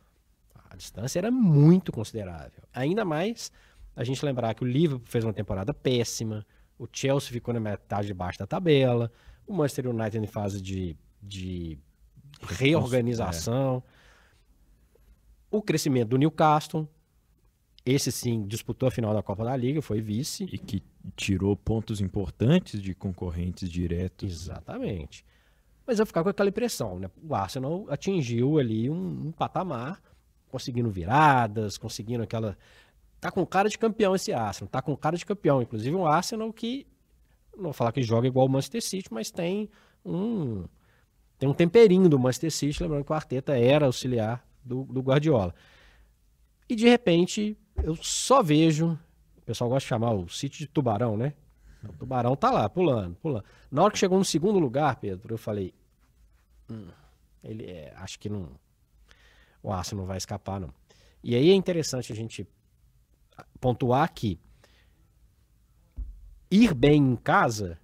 A 0.70 0.76
distância 0.76 1.20
era 1.20 1.32
muito 1.32 1.92
considerável. 1.92 2.64
Ainda 2.74 3.04
mais 3.04 3.52
a 3.96 4.04
gente 4.04 4.24
lembrar 4.24 4.54
que 4.54 4.64
o 4.64 4.68
Liverpool 4.68 5.08
fez 5.08 5.24
uma 5.24 5.34
temporada 5.34 5.74
péssima, 5.74 6.46
o 6.78 6.88
Chelsea 6.92 7.32
ficou 7.32 7.54
na 7.54 7.60
metade 7.60 8.08
de 8.08 8.14
baixo 8.14 8.40
da 8.40 8.48
tabela, 8.48 9.12
o 9.46 9.54
Manchester 9.54 9.88
United 9.88 10.18
em 10.18 10.28
fase 10.28 10.62
de, 10.62 10.96
de 11.22 11.78
reorganização. 12.42 13.84
É 15.52 15.56
o 15.58 15.62
crescimento 15.62 16.10
do 16.10 16.18
Newcastle, 16.18 16.88
esse 17.86 18.12
sim 18.12 18.46
disputou 18.46 18.88
a 18.88 18.92
final 18.92 19.14
da 19.14 19.24
Copa 19.24 19.44
da 19.44 19.56
Liga, 19.56 19.82
foi 19.82 20.00
vice. 20.02 20.44
E 20.44 20.58
que 20.58 20.84
tirou 21.16 21.56
pontos 21.56 22.02
importantes 22.02 22.82
de 22.82 22.94
concorrentes 22.94 23.70
diretos. 23.70 24.32
Exatamente. 24.32 25.26
Mas 25.88 26.00
eu 26.00 26.06
ficava 26.06 26.26
com 26.26 26.30
aquela 26.30 26.50
impressão, 26.50 27.00
né? 27.00 27.10
O 27.28 27.34
Arsenal 27.34 27.88
atingiu 27.90 28.60
ali 28.60 28.90
um, 28.90 29.28
um 29.28 29.32
patamar, 29.32 30.00
conseguindo 30.50 30.90
viradas, 30.90 31.78
conseguindo 31.78 32.24
aquela. 32.24 32.58
Tá 33.20 33.32
com 33.32 33.46
cara 33.46 33.70
de 33.70 33.78
campeão 33.78 34.16
esse 34.16 34.32
Arsenal, 34.32 34.70
tá 34.70 34.82
com 34.82 34.96
cara 34.96 35.18
de 35.18 35.26
campeão. 35.26 35.62
Inclusive 35.62 35.96
um 35.96 36.06
Arsenal 36.06 36.52
que, 36.54 36.88
não 37.56 37.66
vou 37.66 37.74
falar 37.74 37.92
que 37.92 38.02
joga 38.02 38.28
igual 38.28 38.46
o 38.46 38.50
Manchester 38.50 38.82
City, 38.82 39.14
mas 39.14 39.30
tem 39.30 39.70
um, 40.06 40.66
tem 41.38 41.48
um 41.48 41.54
temperinho 41.54 42.08
do 42.08 42.18
Manchester 42.18 42.52
City, 42.52 42.84
lembrando 42.84 43.04
que 43.04 43.12
o 43.12 43.16
Arteta 43.16 43.58
era 43.58 43.86
auxiliar 43.86 44.46
do, 44.64 44.84
do 44.84 45.02
Guardiola. 45.02 45.54
E 46.68 46.76
de 46.76 46.88
repente, 46.88 47.58
eu 47.84 47.96
só 47.96 48.44
vejo. 48.44 48.98
O 49.38 49.42
pessoal 49.42 49.70
gosta 49.70 49.86
de 49.86 49.90
chamar 49.90 50.14
o 50.14 50.30
sítio 50.30 50.60
de 50.60 50.68
tubarão, 50.68 51.18
né? 51.18 51.34
O 51.84 51.94
tubarão 51.94 52.36
tá 52.36 52.52
lá, 52.52 52.70
pulando, 52.70 53.16
pulando. 53.16 53.44
Na 53.72 53.84
hora 53.84 53.92
que 53.92 53.98
chegou 53.98 54.18
no 54.18 54.26
segundo 54.26 54.60
lugar, 54.60 54.98
Pedro, 54.98 55.34
eu 55.34 55.38
falei. 55.38 55.74
Hum, 56.70 56.88
ele 57.44 57.66
é, 57.66 57.94
acho 57.98 58.20
que 58.20 58.30
não. 58.30 58.50
O 59.62 59.72
Arsenal 59.72 60.02
não 60.02 60.08
vai 60.08 60.18
escapar, 60.18 60.60
não. 60.60 60.74
E 61.24 61.36
aí 61.36 61.50
é 61.50 61.54
interessante 61.54 62.12
a 62.12 62.16
gente 62.16 62.48
pontuar 63.60 64.12
que 64.14 64.40
ir 66.50 66.74
bem 66.74 67.02
em 67.12 67.16
casa, 67.16 67.80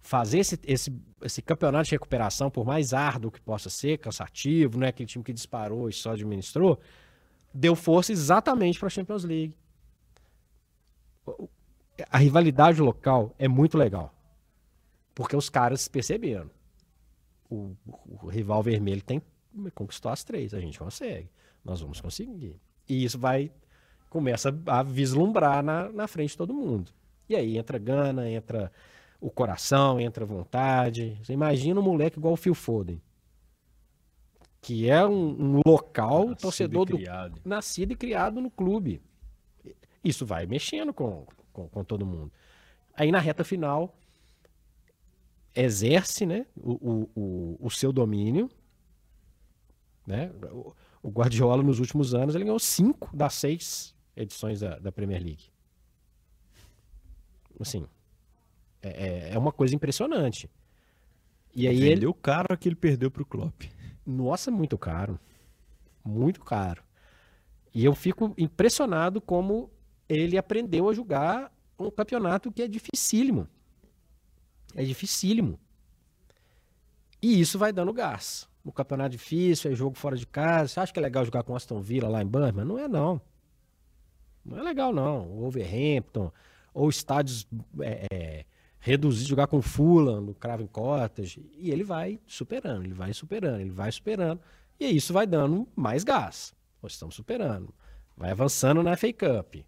fazer 0.00 0.38
esse, 0.38 0.60
esse 0.64 0.90
esse 1.22 1.40
campeonato 1.40 1.84
de 1.86 1.92
recuperação, 1.92 2.50
por 2.50 2.64
mais 2.64 2.92
árduo 2.92 3.30
que 3.30 3.40
possa 3.40 3.70
ser, 3.70 3.98
cansativo, 3.98 4.78
não 4.78 4.86
é 4.86 4.90
aquele 4.90 5.08
time 5.08 5.24
que 5.24 5.32
disparou 5.32 5.88
e 5.88 5.92
só 5.92 6.12
administrou, 6.12 6.78
deu 7.52 7.74
força 7.74 8.12
exatamente 8.12 8.78
para 8.78 8.86
a 8.86 8.90
Champions 8.90 9.24
League. 9.24 9.54
A 12.10 12.18
rivalidade 12.18 12.80
local 12.80 13.34
é 13.38 13.48
muito 13.48 13.78
legal. 13.78 14.14
Porque 15.14 15.34
os 15.34 15.48
caras 15.48 15.88
perceberam. 15.88 16.50
O, 17.48 17.74
o, 18.22 18.26
rival 18.26 18.62
vermelho 18.62 19.02
tem 19.02 19.22
conquistou 19.74 20.10
as 20.10 20.24
três, 20.24 20.54
a 20.54 20.60
gente 20.60 20.78
consegue. 20.78 21.30
Nós 21.64 21.80
vamos 21.80 22.00
conseguir. 22.00 22.56
E 22.88 23.04
isso 23.04 23.18
vai 23.18 23.50
começa 24.08 24.56
a 24.66 24.82
vislumbrar 24.82 25.62
na, 25.62 25.90
na 25.90 26.06
frente 26.06 26.30
de 26.30 26.36
todo 26.38 26.54
mundo. 26.54 26.92
E 27.28 27.34
aí 27.34 27.58
entra 27.58 27.78
Gana, 27.78 28.30
entra 28.30 28.72
o 29.20 29.30
coração, 29.30 30.00
entra 30.00 30.24
a 30.24 30.26
vontade. 30.26 31.18
Você 31.22 31.32
imagina 31.32 31.80
um 31.80 31.82
moleque 31.82 32.18
igual 32.18 32.34
o 32.34 32.36
Phil 32.36 32.54
Foden, 32.54 33.00
que 34.60 34.88
é 34.88 35.04
um, 35.04 35.56
um 35.56 35.60
local 35.66 36.28
nascido 36.28 36.40
torcedor 36.40 36.86
do 36.86 36.98
nascido 37.44 37.92
e 37.92 37.96
criado 37.96 38.40
no 38.40 38.50
clube. 38.50 39.02
Isso 40.02 40.24
vai 40.24 40.46
mexendo 40.46 40.94
com, 40.94 41.26
com, 41.52 41.68
com 41.68 41.84
todo 41.84 42.06
mundo. 42.06 42.32
Aí 42.94 43.10
na 43.10 43.18
reta 43.18 43.44
final 43.44 43.94
exerce 45.54 46.24
né, 46.24 46.46
o, 46.56 46.72
o, 46.72 47.10
o, 47.14 47.66
o 47.66 47.70
seu 47.70 47.92
domínio. 47.92 48.50
Né? 50.06 50.30
O, 50.52 50.74
o 51.02 51.10
Guardiola, 51.10 51.62
nos 51.62 51.80
últimos 51.80 52.14
anos, 52.14 52.34
ele 52.34 52.44
ganhou 52.44 52.58
cinco 52.58 53.14
das 53.14 53.34
seis 53.34 53.94
edições 54.14 54.60
da, 54.60 54.78
da 54.78 54.92
Premier 54.92 55.22
League. 55.22 55.44
Assim, 57.60 57.86
é, 58.82 58.88
é, 58.88 59.34
é 59.34 59.38
uma 59.38 59.52
coisa 59.52 59.74
impressionante. 59.74 60.48
E 61.54 61.66
aí 61.66 61.80
Vendeu 61.80 62.10
ele... 62.10 62.18
caro 62.20 62.56
que 62.56 62.68
ele 62.68 62.76
perdeu 62.76 63.10
para 63.10 63.22
o 63.22 63.26
Klopp. 63.26 63.62
Nossa, 64.04 64.50
muito 64.50 64.78
caro. 64.78 65.18
Muito 66.04 66.40
caro. 66.40 66.84
E 67.74 67.84
eu 67.84 67.94
fico 67.94 68.32
impressionado 68.38 69.20
como 69.20 69.70
ele 70.08 70.38
aprendeu 70.38 70.88
a 70.88 70.94
jogar 70.94 71.52
um 71.78 71.90
campeonato 71.90 72.52
que 72.52 72.62
é 72.62 72.68
dificílimo. 72.68 73.48
É 74.74 74.84
dificílimo. 74.84 75.58
E 77.20 77.40
isso 77.40 77.58
vai 77.58 77.72
dando 77.72 77.92
gás. 77.92 78.48
No 78.66 78.72
campeonato 78.72 79.10
difícil, 79.10 79.70
é 79.70 79.74
jogo 79.76 79.96
fora 79.96 80.16
de 80.16 80.26
casa. 80.26 80.66
Você 80.66 80.80
acha 80.80 80.92
que 80.92 80.98
é 80.98 81.02
legal 81.02 81.24
jogar 81.24 81.44
com 81.44 81.54
Aston 81.54 81.80
Villa 81.80 82.08
lá 82.08 82.20
em 82.20 82.26
Birmingham? 82.26 82.64
Não 82.64 82.76
é, 82.76 82.88
não. 82.88 83.20
Não 84.44 84.58
é 84.58 84.62
legal, 84.62 84.92
não. 84.92 85.30
O 85.30 85.42
Wolverhampton, 85.42 86.32
ou 86.74 86.90
estádios 86.90 87.46
é, 87.78 88.06
é, 88.10 88.44
reduzidos, 88.80 89.28
jogar 89.28 89.46
com 89.46 89.62
Fulham, 89.62 90.20
no 90.20 90.34
Craven 90.34 90.66
Cottage. 90.66 91.48
E 91.56 91.70
ele 91.70 91.84
vai 91.84 92.18
superando, 92.26 92.82
ele 92.84 92.92
vai 92.92 93.14
superando, 93.14 93.60
ele 93.60 93.70
vai 93.70 93.92
superando. 93.92 94.40
E 94.80 94.96
isso 94.96 95.12
vai 95.12 95.28
dando 95.28 95.68
mais 95.76 96.02
gás. 96.02 96.52
Nós 96.82 96.94
estamos 96.94 97.14
superando. 97.14 97.72
Vai 98.16 98.32
avançando 98.32 98.82
na 98.82 98.96
FA 98.96 99.12
Cup. 99.12 99.64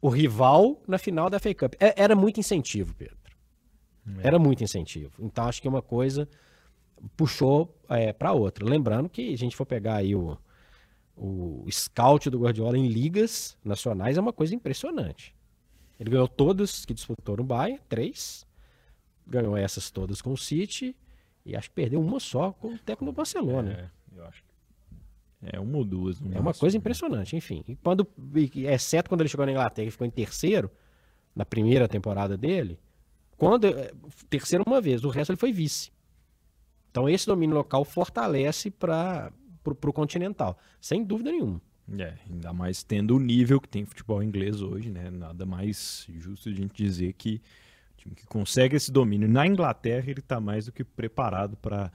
O 0.00 0.08
rival 0.08 0.80
na 0.86 0.98
final 0.98 1.28
da 1.28 1.40
FA 1.40 1.52
Cup. 1.52 1.74
É, 1.80 2.00
era 2.00 2.14
muito 2.14 2.38
incentivo, 2.38 2.94
Pedro. 2.94 3.18
É. 4.18 4.28
Era 4.28 4.38
muito 4.38 4.62
incentivo. 4.62 5.14
Então 5.18 5.48
acho 5.48 5.60
que 5.60 5.66
uma 5.66 5.82
coisa 5.82 6.28
puxou 7.16 7.76
é, 7.88 8.12
para 8.12 8.32
outra. 8.32 8.64
Lembrando 8.64 9.08
que 9.08 9.32
a 9.32 9.36
gente 9.36 9.56
for 9.56 9.66
pegar 9.66 9.96
aí 9.96 10.14
o, 10.14 10.38
o 11.16 11.66
scout 11.70 12.28
do 12.30 12.40
Guardiola 12.40 12.78
em 12.78 12.88
ligas 12.88 13.56
nacionais 13.64 14.16
é 14.16 14.20
uma 14.20 14.32
coisa 14.32 14.54
impressionante. 14.54 15.34
Ele 15.98 16.10
ganhou 16.10 16.28
todas 16.28 16.84
que 16.84 16.92
disputou 16.92 17.36
no 17.36 17.44
Bayern, 17.44 17.80
três. 17.88 18.46
Ganhou 19.26 19.56
essas 19.56 19.90
todas 19.90 20.20
com 20.20 20.32
o 20.32 20.36
City. 20.36 20.96
E 21.46 21.54
acho 21.54 21.68
que 21.68 21.74
perdeu 21.74 22.00
uma 22.00 22.18
só 22.18 22.52
com 22.52 22.68
o 22.68 22.78
técnico 22.78 23.12
do 23.12 23.12
Barcelona. 23.12 23.90
É, 24.14 24.18
eu 24.18 24.24
acho 24.26 24.42
que 24.42 24.54
é 25.42 25.60
uma 25.60 25.78
ou 25.78 25.84
duas. 25.84 26.20
É 26.32 26.40
uma 26.40 26.54
coisa 26.54 26.76
impressionante, 26.76 27.36
enfim. 27.36 27.62
E 27.68 27.76
quando, 27.76 28.06
exceto 28.56 29.08
quando 29.08 29.20
ele 29.20 29.28
chegou 29.28 29.44
na 29.44 29.52
Inglaterra 29.52 29.88
e 29.88 29.90
ficou 29.90 30.06
em 30.06 30.10
terceiro, 30.10 30.70
na 31.34 31.44
primeira 31.44 31.86
temporada 31.86 32.36
dele, 32.36 32.78
quando 33.36 33.66
é, 33.66 33.92
terceiro 34.30 34.64
uma 34.66 34.80
vez, 34.80 35.04
o 35.04 35.08
resto 35.10 35.30
ele 35.30 35.38
foi 35.38 35.52
vice. 35.52 35.92
Então 36.94 37.08
esse 37.08 37.26
domínio 37.26 37.56
local 37.56 37.84
fortalece 37.84 38.70
para 38.70 39.32
o 39.66 39.92
continental, 39.92 40.56
sem 40.80 41.02
dúvida 41.02 41.32
nenhuma. 41.32 41.60
É, 41.98 42.14
ainda 42.30 42.52
mais 42.52 42.84
tendo 42.84 43.16
o 43.16 43.18
nível 43.18 43.60
que 43.60 43.68
tem 43.68 43.84
futebol 43.84 44.22
inglês 44.22 44.62
hoje, 44.62 44.92
né? 44.92 45.10
Nada 45.10 45.44
mais 45.44 46.06
justo 46.08 46.48
a 46.48 46.52
gente 46.52 46.72
dizer 46.72 47.12
que 47.14 47.42
o 47.94 47.96
time 47.96 48.14
que 48.14 48.24
consegue 48.26 48.76
esse 48.76 48.92
domínio 48.92 49.28
na 49.28 49.44
Inglaterra 49.44 50.08
ele 50.08 50.20
está 50.20 50.40
mais 50.40 50.66
do 50.66 50.72
que 50.72 50.84
preparado 50.84 51.56
para 51.56 51.90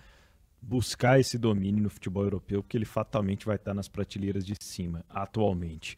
buscar 0.61 1.17
esse 1.17 1.37
domínio 1.37 1.81
no 1.81 1.89
futebol 1.89 2.23
europeu, 2.23 2.61
porque 2.61 2.75
ele 2.75 2.83
fatalmente 2.83 3.45
vai 3.45 3.55
estar 3.55 3.73
nas 3.73 3.87
prateleiras 3.87 4.45
de 4.45 4.53
cima 4.59 5.05
atualmente. 5.07 5.97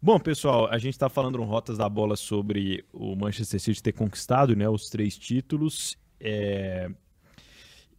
Bom, 0.00 0.20
pessoal, 0.20 0.66
a 0.70 0.76
gente 0.76 0.92
está 0.92 1.08
falando 1.08 1.38
no 1.38 1.44
Rotas 1.44 1.78
da 1.78 1.88
Bola 1.88 2.16
sobre 2.16 2.84
o 2.92 3.16
Manchester 3.16 3.58
City 3.58 3.82
ter 3.82 3.92
conquistado 3.92 4.54
né, 4.54 4.68
os 4.68 4.90
três 4.90 5.16
títulos. 5.16 5.96
É... 6.20 6.90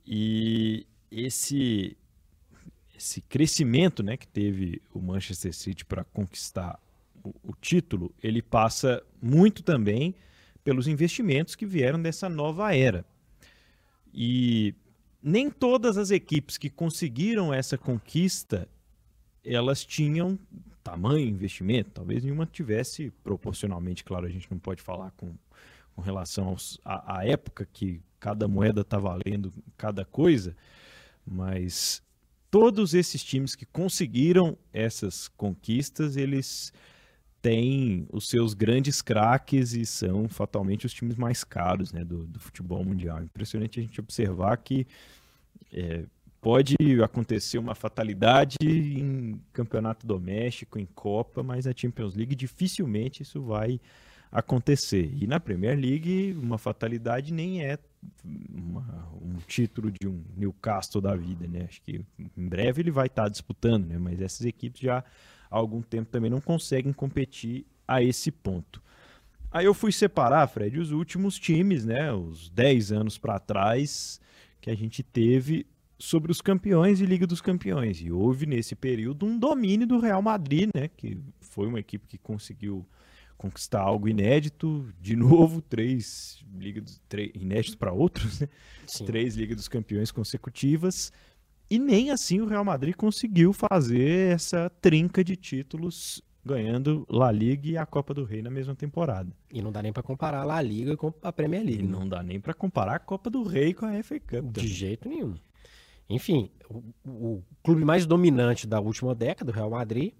E 0.07 0.87
esse, 1.11 1.97
esse 2.97 3.21
crescimento 3.21 4.01
né, 4.01 4.15
que 4.15 4.27
teve 4.27 4.81
o 4.93 5.01
Manchester 5.01 5.53
City 5.53 5.83
para 5.83 6.03
conquistar 6.05 6.79
o, 7.23 7.33
o 7.43 7.53
título, 7.59 8.13
ele 8.23 8.41
passa 8.41 9.03
muito 9.21 9.61
também 9.61 10.15
pelos 10.63 10.87
investimentos 10.87 11.55
que 11.55 11.65
vieram 11.65 12.01
dessa 12.01 12.29
nova 12.29 12.73
era. 12.73 13.05
E 14.13 14.73
nem 15.21 15.49
todas 15.49 15.97
as 15.97 16.09
equipes 16.09 16.57
que 16.57 16.69
conseguiram 16.69 17.53
essa 17.53 17.77
conquista 17.77 18.67
elas 19.43 19.85
tinham 19.85 20.37
tamanho 20.83 21.27
investimento, 21.27 21.91
talvez 21.91 22.23
nenhuma 22.23 22.45
tivesse 22.45 23.11
proporcionalmente, 23.23 24.03
claro, 24.03 24.25
a 24.25 24.29
gente 24.29 24.49
não 24.49 24.57
pode 24.57 24.81
falar 24.81 25.11
com, 25.11 25.33
com 25.93 26.01
relação 26.01 26.55
à 26.85 27.25
época 27.25 27.67
que 27.71 28.01
cada 28.19 28.47
moeda 28.47 28.81
está 28.81 28.97
valendo 28.97 29.53
cada 29.77 30.03
coisa, 30.05 30.55
mas 31.25 32.01
todos 32.49 32.93
esses 32.93 33.23
times 33.23 33.55
que 33.55 33.65
conseguiram 33.65 34.57
essas 34.73 35.27
conquistas, 35.27 36.15
eles 36.15 36.71
têm 37.41 38.07
os 38.11 38.27
seus 38.27 38.53
grandes 38.53 39.01
craques 39.01 39.73
e 39.73 39.85
são 39.85 40.27
fatalmente 40.27 40.85
os 40.85 40.93
times 40.93 41.15
mais 41.15 41.43
caros 41.43 41.91
né, 41.91 42.03
do, 42.03 42.25
do 42.25 42.39
futebol 42.39 42.83
mundial. 42.83 43.21
Impressionante 43.23 43.79
a 43.79 43.83
gente 43.83 43.99
observar 43.99 44.57
que 44.57 44.87
é, 45.71 46.03
pode 46.41 46.75
acontecer 47.03 47.57
uma 47.57 47.75
fatalidade 47.75 48.57
em 48.61 49.39
campeonato 49.53 50.07
doméstico, 50.07 50.79
em 50.79 50.85
Copa, 50.85 51.43
mas 51.43 51.65
na 51.65 51.73
Champions 51.75 52.15
League 52.15 52.35
dificilmente 52.35 53.23
isso 53.23 53.41
vai 53.41 53.79
acontecer. 54.31 55.11
E 55.13 55.27
na 55.27 55.39
Premier 55.39 55.77
League, 55.77 56.37
uma 56.41 56.57
fatalidade 56.57 57.33
nem 57.33 57.63
é 57.63 57.77
uma, 58.53 59.09
um 59.21 59.37
título 59.47 59.91
de 59.91 60.07
um 60.07 60.23
Newcastle 60.35 61.01
da 61.01 61.15
vida, 61.15 61.47
né? 61.47 61.65
Acho 61.67 61.81
que 61.81 62.01
em 62.19 62.47
breve 62.47 62.81
ele 62.81 62.91
vai 62.91 63.07
estar 63.07 63.29
disputando, 63.29 63.87
né? 63.87 63.97
Mas 63.97 64.21
essas 64.21 64.45
equipes 64.45 64.81
já 64.81 65.03
há 65.49 65.57
algum 65.57 65.81
tempo 65.81 66.11
também 66.11 66.29
não 66.29 66.41
conseguem 66.41 66.93
competir 66.93 67.65
a 67.87 68.01
esse 68.01 68.31
ponto. 68.31 68.81
Aí 69.49 69.65
eu 69.65 69.73
fui 69.73 69.91
separar, 69.91 70.47
Fred, 70.47 70.77
os 70.77 70.91
últimos 70.91 71.39
times, 71.39 71.85
né? 71.85 72.11
Os 72.11 72.49
10 72.49 72.91
anos 72.91 73.17
para 73.17 73.39
trás 73.39 74.19
que 74.59 74.69
a 74.69 74.75
gente 74.75 75.01
teve 75.01 75.65
sobre 75.97 76.31
os 76.31 76.41
campeões 76.41 77.01
e 77.01 77.05
Liga 77.05 77.25
dos 77.25 77.41
Campeões. 77.41 78.01
E 78.01 78.11
houve 78.11 78.45
nesse 78.45 78.75
período 78.75 79.25
um 79.25 79.37
domínio 79.39 79.87
do 79.87 79.99
Real 79.99 80.21
Madrid, 80.21 80.69
né? 80.75 80.89
Que 80.89 81.17
foi 81.39 81.67
uma 81.67 81.79
equipe 81.79 82.05
que 82.07 82.17
conseguiu 82.17 82.85
conquistar 83.37 83.81
algo 83.81 84.07
inédito. 84.07 84.87
De 84.99 85.15
novo, 85.15 85.61
três 85.69 86.43
ligas 86.57 87.01
três, 87.07 87.31
inéditos 87.35 87.75
para 87.75 87.91
outros, 87.91 88.41
né? 88.41 88.49
Três 89.05 89.35
Ligas 89.35 89.57
dos 89.57 89.67
Campeões 89.67 90.11
consecutivas. 90.11 91.11
E 91.69 91.77
nem 91.77 92.11
assim 92.11 92.39
o 92.39 92.45
Real 92.45 92.63
Madrid 92.63 92.95
conseguiu 92.95 93.51
fazer 93.51 94.33
essa 94.33 94.69
trinca 94.81 95.23
de 95.23 95.35
títulos 95.35 96.21
ganhando 96.45 97.05
La 97.09 97.29
Liga 97.29 97.67
e 97.67 97.77
a 97.77 97.85
Copa 97.85 98.13
do 98.13 98.23
Rei 98.23 98.41
na 98.41 98.49
mesma 98.49 98.73
temporada. 98.73 99.29
E 99.51 99.61
não 99.61 99.71
dá 99.71 99.81
nem 99.83 99.91
para 99.91 100.01
comparar 100.01 100.41
a 100.41 100.45
La 100.45 100.61
Liga 100.61 100.95
com 100.95 101.13
a 101.21 101.31
Premier 101.33 101.61
League. 101.61 101.83
E 101.83 101.85
né? 101.85 101.91
não 101.91 102.07
dá 102.07 102.23
nem 102.23 102.39
para 102.39 102.53
comparar 102.53 102.95
a 102.95 102.99
Copa 102.99 103.29
do 103.29 103.43
Rei 103.43 103.73
com 103.73 103.85
a 103.85 104.01
FA 104.01 104.19
Cup. 104.19 104.51
De 104.53 104.65
jeito 104.65 105.09
nenhum. 105.09 105.35
Enfim, 106.09 106.49
o, 106.69 106.81
o, 107.05 107.43
clube 107.61 107.83
mais 107.83 108.05
dominante 108.05 108.65
da 108.65 108.79
última 108.79 109.13
década, 109.13 109.51
o 109.51 109.53
Real 109.53 109.69
Madrid, 109.69 110.13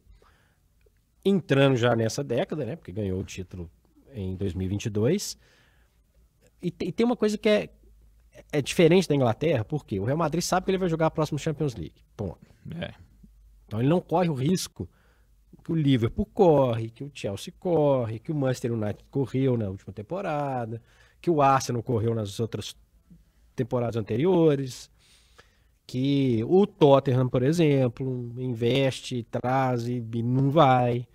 entrando 1.28 1.76
já 1.76 1.96
nessa 1.96 2.24
década, 2.24 2.66
né? 2.66 2.76
Porque 2.76 2.92
ganhou 2.92 3.20
o 3.20 3.24
título 3.24 3.70
em 4.14 4.36
2022. 4.36 5.38
E, 6.62 6.68
e 6.68 6.92
tem 6.92 7.06
uma 7.06 7.16
coisa 7.16 7.38
que 7.38 7.50
é, 7.50 7.70
é 8.52 8.62
diferente 8.62 9.08
da 9.08 9.16
Inglaterra, 9.16 9.64
porque 9.64 10.00
o 10.00 10.06
Real 10.06 10.18
Madrid 10.18 10.44
sabe 10.44 10.66
que 10.66 10.72
ele 10.72 10.78
vai 10.78 10.90
jogar 10.90 11.08
a 11.08 11.12
próxima 11.12 11.38
Champions 11.38 11.76
League. 11.76 12.04
Ponto. 12.16 12.40
É. 12.80 12.94
Então 13.66 13.80
ele 13.80 13.90
não 13.90 14.02
corre 14.02 14.30
o 14.30 14.34
risco 14.34 14.90
que 15.64 15.72
o 15.72 15.76
Liverpool 15.76 16.26
corre, 16.28 16.90
que 16.90 17.04
o 17.04 17.12
Chelsea 17.14 17.54
corre, 17.60 18.20
que 18.20 18.32
o 18.32 18.36
Manchester 18.36 18.72
United 18.72 19.04
correu 19.12 19.58
na 19.58 19.70
última 19.70 19.92
temporada, 19.92 20.82
que 21.20 21.30
o 21.30 21.42
Arsenal 21.42 21.84
correu 21.84 22.16
nas 22.16 22.40
outras 22.40 22.76
temporadas 23.56 23.98
anteriores 23.98 24.90
que 25.88 26.44
o 26.44 26.68
Tottenham, 26.68 27.30
por 27.30 27.42
exemplo, 27.42 28.30
investe, 28.38 29.24
traz 29.24 29.88
e 29.88 30.02
não 30.22 30.52
vai. 30.52 31.08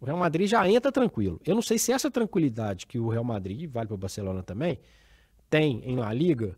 O 0.00 0.06
Real 0.06 0.16
Madrid 0.16 0.48
já 0.48 0.66
entra 0.68 0.90
tranquilo. 0.90 1.40
Eu 1.44 1.54
não 1.54 1.62
sei 1.62 1.78
se 1.78 1.92
essa 1.92 2.10
tranquilidade 2.10 2.86
que 2.86 2.98
o 2.98 3.08
Real 3.08 3.24
Madrid, 3.24 3.70
vale 3.70 3.86
para 3.86 3.94
o 3.94 3.98
Barcelona 3.98 4.42
também, 4.42 4.78
tem 5.48 5.82
em 5.84 5.96
La 5.96 6.12
Liga, 6.12 6.56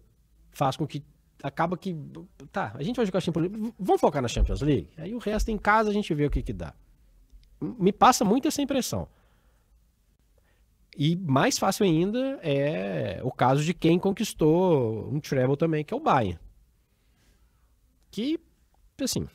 faz 0.50 0.76
com 0.76 0.86
que 0.86 1.02
acaba 1.42 1.76
que 1.76 1.96
tá, 2.52 2.72
a 2.76 2.82
gente 2.82 2.96
vai 2.96 3.04
jogar 3.04 3.20
Champions 3.20 3.50
League, 3.50 3.74
vamos 3.78 4.00
focar 4.00 4.22
na 4.22 4.28
Champions 4.28 4.60
League. 4.60 4.90
Aí 4.96 5.12
o 5.14 5.18
resto 5.18 5.50
em 5.50 5.58
casa 5.58 5.90
a 5.90 5.92
gente 5.92 6.14
vê 6.14 6.26
o 6.26 6.30
que 6.30 6.42
que 6.42 6.52
dá. 6.52 6.72
Me 7.60 7.92
passa 7.92 8.24
muito 8.24 8.46
essa 8.46 8.62
impressão. 8.62 9.08
E 10.96 11.16
mais 11.16 11.58
fácil 11.58 11.84
ainda 11.84 12.38
é 12.42 13.20
o 13.24 13.32
caso 13.32 13.64
de 13.64 13.74
quem 13.74 13.98
conquistou 13.98 15.12
um 15.12 15.18
treble 15.18 15.56
também, 15.56 15.84
que 15.84 15.92
é 15.92 15.96
o 15.96 16.00
Bayern 16.00 16.38
que, 18.12 18.38
assim, 19.00 19.26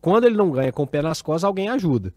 quando 0.00 0.24
ele 0.24 0.36
não 0.36 0.50
ganha 0.50 0.70
com 0.70 0.82
o 0.82 0.86
pé 0.86 1.02
nas 1.02 1.22
costas, 1.22 1.44
alguém 1.44 1.68
ajuda. 1.68 2.14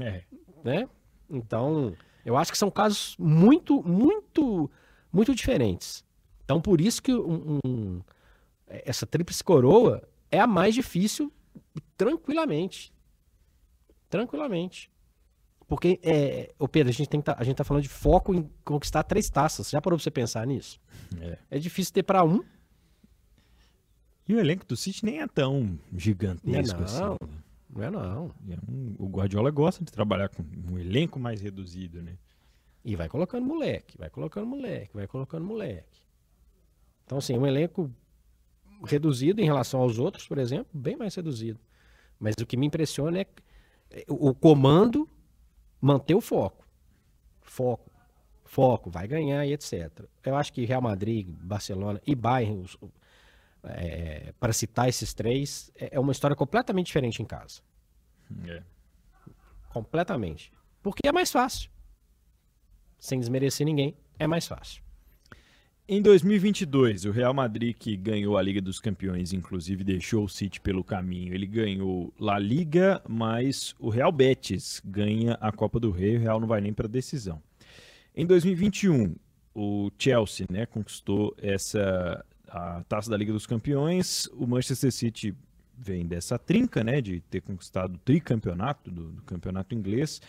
É. 0.00 0.22
Né? 0.64 0.88
Então, 1.28 1.94
eu 2.24 2.36
acho 2.36 2.52
que 2.52 2.58
são 2.58 2.70
casos 2.70 3.16
muito, 3.18 3.82
muito, 3.82 4.70
muito 5.12 5.34
diferentes. 5.34 6.04
Então, 6.44 6.60
por 6.60 6.80
isso 6.80 7.02
que 7.02 7.14
um, 7.14 7.58
um, 7.64 8.00
essa 8.68 9.06
tríplice 9.06 9.42
coroa 9.42 10.02
é 10.30 10.40
a 10.40 10.46
mais 10.46 10.74
difícil 10.74 11.32
tranquilamente. 11.96 12.92
Tranquilamente. 14.08 14.90
Porque, 15.68 15.98
é, 16.02 16.54
o 16.58 16.68
Pedro, 16.68 16.90
a 16.90 16.92
gente, 16.92 17.08
tem 17.08 17.20
tá, 17.20 17.34
a 17.36 17.42
gente 17.42 17.56
tá 17.56 17.64
falando 17.64 17.82
de 17.82 17.88
foco 17.88 18.32
em 18.32 18.48
conquistar 18.64 19.02
três 19.02 19.28
taças. 19.28 19.68
Já 19.70 19.80
parou 19.80 19.98
pra 19.98 20.04
você 20.04 20.10
pensar 20.12 20.46
nisso? 20.46 20.80
É, 21.20 21.38
é 21.50 21.58
difícil 21.58 21.92
ter 21.92 22.04
para 22.04 22.22
um 22.22 22.44
e 24.28 24.34
o 24.34 24.40
elenco 24.40 24.66
do 24.66 24.76
City 24.76 25.04
nem 25.04 25.20
é 25.20 25.26
tão 25.26 25.78
gigantesco 25.96 26.80
não, 26.80 26.84
assim. 26.84 27.18
Não 27.76 27.84
é 27.84 27.90
não. 27.90 28.34
É 28.48 28.56
um, 28.70 28.94
o 28.98 29.08
Guardiola 29.08 29.50
gosta 29.50 29.84
de 29.84 29.92
trabalhar 29.92 30.28
com 30.28 30.42
um 30.70 30.78
elenco 30.78 31.20
mais 31.20 31.40
reduzido, 31.40 32.02
né? 32.02 32.16
E 32.84 32.96
vai 32.96 33.08
colocando 33.08 33.44
moleque, 33.44 33.98
vai 33.98 34.08
colocando 34.08 34.46
moleque, 34.46 34.94
vai 34.94 35.06
colocando 35.06 35.44
moleque. 35.44 36.00
Então, 37.04 37.18
assim, 37.18 37.36
um 37.36 37.46
elenco 37.46 37.90
reduzido 38.84 39.40
em 39.40 39.44
relação 39.44 39.80
aos 39.80 39.98
outros, 39.98 40.26
por 40.26 40.38
exemplo, 40.38 40.68
bem 40.72 40.96
mais 40.96 41.14
reduzido. 41.14 41.58
Mas 42.18 42.34
o 42.40 42.46
que 42.46 42.56
me 42.56 42.66
impressiona 42.66 43.20
é 43.20 43.26
o 44.08 44.34
comando 44.34 45.08
manter 45.80 46.14
o 46.14 46.20
foco. 46.20 46.66
Foco, 47.42 47.90
foco, 48.44 48.90
vai 48.90 49.06
ganhar 49.06 49.46
e 49.46 49.52
etc. 49.52 50.04
Eu 50.24 50.36
acho 50.36 50.52
que 50.52 50.64
Real 50.64 50.82
Madrid, 50.82 51.28
Barcelona 51.28 52.00
e 52.06 52.14
Bayern, 52.14 52.60
os, 52.60 52.76
é, 53.68 54.32
para 54.38 54.52
citar 54.52 54.88
esses 54.88 55.12
três, 55.14 55.70
é, 55.76 55.90
é 55.92 56.00
uma 56.00 56.12
história 56.12 56.36
completamente 56.36 56.86
diferente 56.86 57.22
em 57.22 57.26
casa. 57.26 57.60
É. 58.46 58.62
Completamente. 59.70 60.52
Porque 60.82 61.06
é 61.06 61.12
mais 61.12 61.30
fácil. 61.30 61.70
Sem 62.98 63.20
desmerecer 63.20 63.66
ninguém, 63.66 63.96
é 64.18 64.26
mais 64.26 64.46
fácil. 64.46 64.82
Em 65.88 66.02
2022, 66.02 67.04
o 67.04 67.12
Real 67.12 67.32
Madrid, 67.32 67.76
que 67.78 67.96
ganhou 67.96 68.36
a 68.36 68.42
Liga 68.42 68.60
dos 68.60 68.80
Campeões, 68.80 69.32
inclusive 69.32 69.84
deixou 69.84 70.24
o 70.24 70.28
City 70.28 70.60
pelo 70.60 70.82
caminho, 70.82 71.32
ele 71.32 71.46
ganhou 71.46 72.12
La 72.18 72.40
Liga, 72.40 73.00
mas 73.08 73.72
o 73.78 73.88
Real 73.88 74.10
Betis 74.10 74.82
ganha 74.84 75.34
a 75.34 75.52
Copa 75.52 75.78
do 75.78 75.92
Rei, 75.92 76.16
o 76.16 76.20
Real 76.20 76.40
não 76.40 76.48
vai 76.48 76.60
nem 76.60 76.72
para 76.72 76.88
decisão. 76.88 77.40
Em 78.16 78.26
2021, 78.26 79.14
o 79.54 79.90
Chelsea 79.96 80.46
né, 80.50 80.66
conquistou 80.66 81.36
essa 81.38 82.24
a 82.48 82.82
Taça 82.88 83.10
da 83.10 83.16
Liga 83.16 83.32
dos 83.32 83.46
Campeões, 83.46 84.26
o 84.34 84.46
Manchester 84.46 84.92
City 84.92 85.34
vem 85.76 86.06
dessa 86.06 86.38
trinca, 86.38 86.82
né, 86.82 87.00
de 87.00 87.20
ter 87.20 87.42
conquistado 87.42 87.96
o 87.96 87.98
tricampeonato 87.98 88.90
do, 88.90 89.12
do 89.12 89.22
campeonato 89.22 89.74
inglês, 89.74 90.20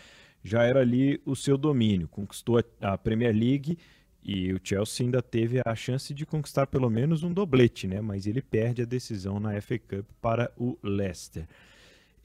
já 0.43 0.63
era 0.63 0.81
ali 0.81 1.21
o 1.25 1.35
seu 1.35 1.57
domínio, 1.57 2.07
conquistou 2.07 2.59
a, 2.59 2.93
a 2.93 2.97
Premier 2.97 3.33
League 3.33 3.77
e 4.23 4.51
o 4.53 4.59
Chelsea 4.61 5.05
ainda 5.05 5.21
teve 5.21 5.61
a 5.65 5.73
chance 5.73 6.13
de 6.13 6.25
conquistar 6.25 6.67
pelo 6.67 6.89
menos 6.89 7.23
um 7.23 7.31
doblete, 7.31 7.87
né? 7.87 8.01
mas 8.01 8.27
ele 8.27 8.41
perde 8.41 8.81
a 8.81 8.85
decisão 8.85 9.39
na 9.39 9.59
FA 9.61 9.79
Cup 9.79 10.05
para 10.21 10.51
o 10.57 10.77
Leicester. 10.83 11.47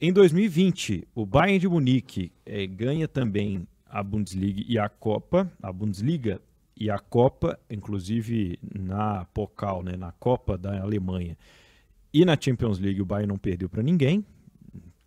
Em 0.01 0.11
2020, 0.11 1.07
o 1.15 1.25
Bayern 1.25 1.59
de 1.59 1.67
Munique 1.69 2.31
é, 2.45 2.67
ganha 2.67 3.07
também 3.07 3.65
a 3.85 4.03
Bundesliga 4.03 4.61
e 4.67 4.77
a 4.77 4.89
Copa, 4.89 5.49
a 5.61 5.71
Bundesliga 5.71 6.41
e 6.75 6.89
a 6.89 6.97
Copa, 6.97 7.59
inclusive 7.69 8.59
na 8.73 9.25
Pokal, 9.25 9.83
né, 9.83 9.95
na 9.95 10.11
Copa 10.11 10.57
da 10.57 10.81
Alemanha. 10.81 11.37
E 12.13 12.25
na 12.25 12.37
Champions 12.39 12.79
League 12.79 13.01
o 13.01 13.05
Bayern 13.05 13.27
não 13.27 13.37
perdeu 13.37 13.69
para 13.69 13.83
ninguém, 13.83 14.25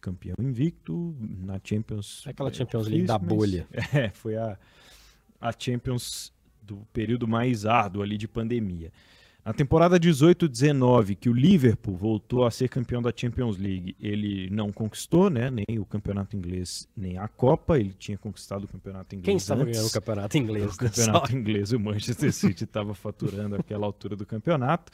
campeão 0.00 0.36
invicto, 0.40 1.16
na 1.20 1.60
Champions... 1.62 2.24
É 2.26 2.30
aquela 2.30 2.52
Champions 2.52 2.86
League 2.86 3.06
da 3.06 3.18
bolha. 3.18 3.66
É, 3.92 4.10
foi 4.10 4.36
a, 4.36 4.58
a 5.40 5.52
Champions 5.56 6.32
do 6.62 6.78
período 6.92 7.28
mais 7.28 7.64
árduo 7.64 8.02
ali 8.02 8.16
de 8.16 8.26
pandemia. 8.26 8.92
Na 9.46 9.52
temporada 9.52 9.96
18-19, 9.96 11.14
que 11.14 11.28
o 11.28 11.32
Liverpool 11.32 11.94
voltou 11.94 12.44
a 12.44 12.50
ser 12.50 12.68
campeão 12.68 13.00
da 13.00 13.12
Champions 13.14 13.56
League, 13.56 13.94
ele 14.00 14.50
não 14.50 14.72
conquistou, 14.72 15.30
né, 15.30 15.52
nem 15.52 15.78
o 15.78 15.84
campeonato 15.84 16.36
inglês, 16.36 16.88
nem 16.96 17.16
a 17.16 17.28
Copa. 17.28 17.78
Ele 17.78 17.94
tinha 17.96 18.18
conquistado 18.18 18.64
o 18.64 18.66
campeonato 18.66 19.14
inglês. 19.14 19.24
Quem 19.24 19.36
estava 19.36 19.64
ganhando 19.64 19.86
o 19.86 19.92
campeonato 19.92 20.36
inglês? 20.36 20.74
O 20.74 20.76
campeonato 20.76 21.30
Só. 21.30 21.36
inglês, 21.36 21.70
o 21.70 21.78
Manchester 21.78 22.32
City 22.32 22.64
estava 22.64 22.92
faturando 22.92 23.54
aquela 23.54 23.86
altura 23.86 24.16
do 24.16 24.26
campeonato. 24.26 24.90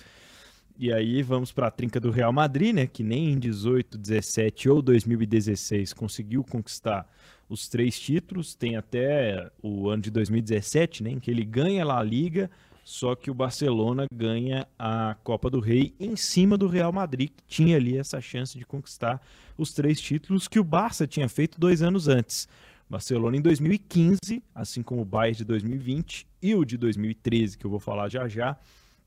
E 0.78 0.92
aí 0.92 1.22
vamos 1.22 1.50
para 1.50 1.68
a 1.68 1.70
trinca 1.70 1.98
do 1.98 2.10
Real 2.10 2.30
Madrid, 2.30 2.74
né, 2.74 2.86
que 2.86 3.02
nem 3.02 3.32
em 3.32 3.38
18, 3.38 3.96
17 3.96 4.68
ou 4.68 4.82
2016 4.82 5.94
conseguiu 5.94 6.44
conquistar 6.44 7.10
os 7.48 7.68
três 7.68 7.98
títulos. 7.98 8.54
Tem 8.54 8.76
até 8.76 9.50
o 9.62 9.88
ano 9.88 10.02
de 10.02 10.10
2017, 10.10 11.04
né, 11.04 11.10
em 11.12 11.18
que 11.18 11.30
ele 11.30 11.42
ganha 11.42 11.86
lá 11.86 11.98
a 11.98 12.02
Liga, 12.02 12.50
só 12.84 13.14
que 13.14 13.30
o 13.30 13.34
Barcelona 13.34 14.06
ganha 14.12 14.66
a 14.78 15.16
Copa 15.22 15.48
do 15.48 15.60
Rei 15.60 15.94
em 16.00 16.16
cima 16.16 16.58
do 16.58 16.66
Real 16.66 16.92
Madrid, 16.92 17.30
que 17.30 17.44
tinha 17.46 17.76
ali 17.76 17.96
essa 17.96 18.20
chance 18.20 18.58
de 18.58 18.64
conquistar 18.64 19.20
os 19.56 19.72
três 19.72 20.00
títulos 20.00 20.48
que 20.48 20.58
o 20.58 20.64
Barça 20.64 21.06
tinha 21.06 21.28
feito 21.28 21.60
dois 21.60 21.82
anos 21.82 22.08
antes. 22.08 22.48
Barcelona 22.90 23.36
em 23.36 23.40
2015, 23.40 24.42
assim 24.54 24.82
como 24.82 25.02
o 25.02 25.04
Bayern 25.04 25.38
de 25.38 25.44
2020 25.44 26.26
e 26.42 26.54
o 26.54 26.64
de 26.64 26.76
2013, 26.76 27.56
que 27.56 27.64
eu 27.64 27.70
vou 27.70 27.80
falar 27.80 28.08
já 28.08 28.28
já, 28.28 28.56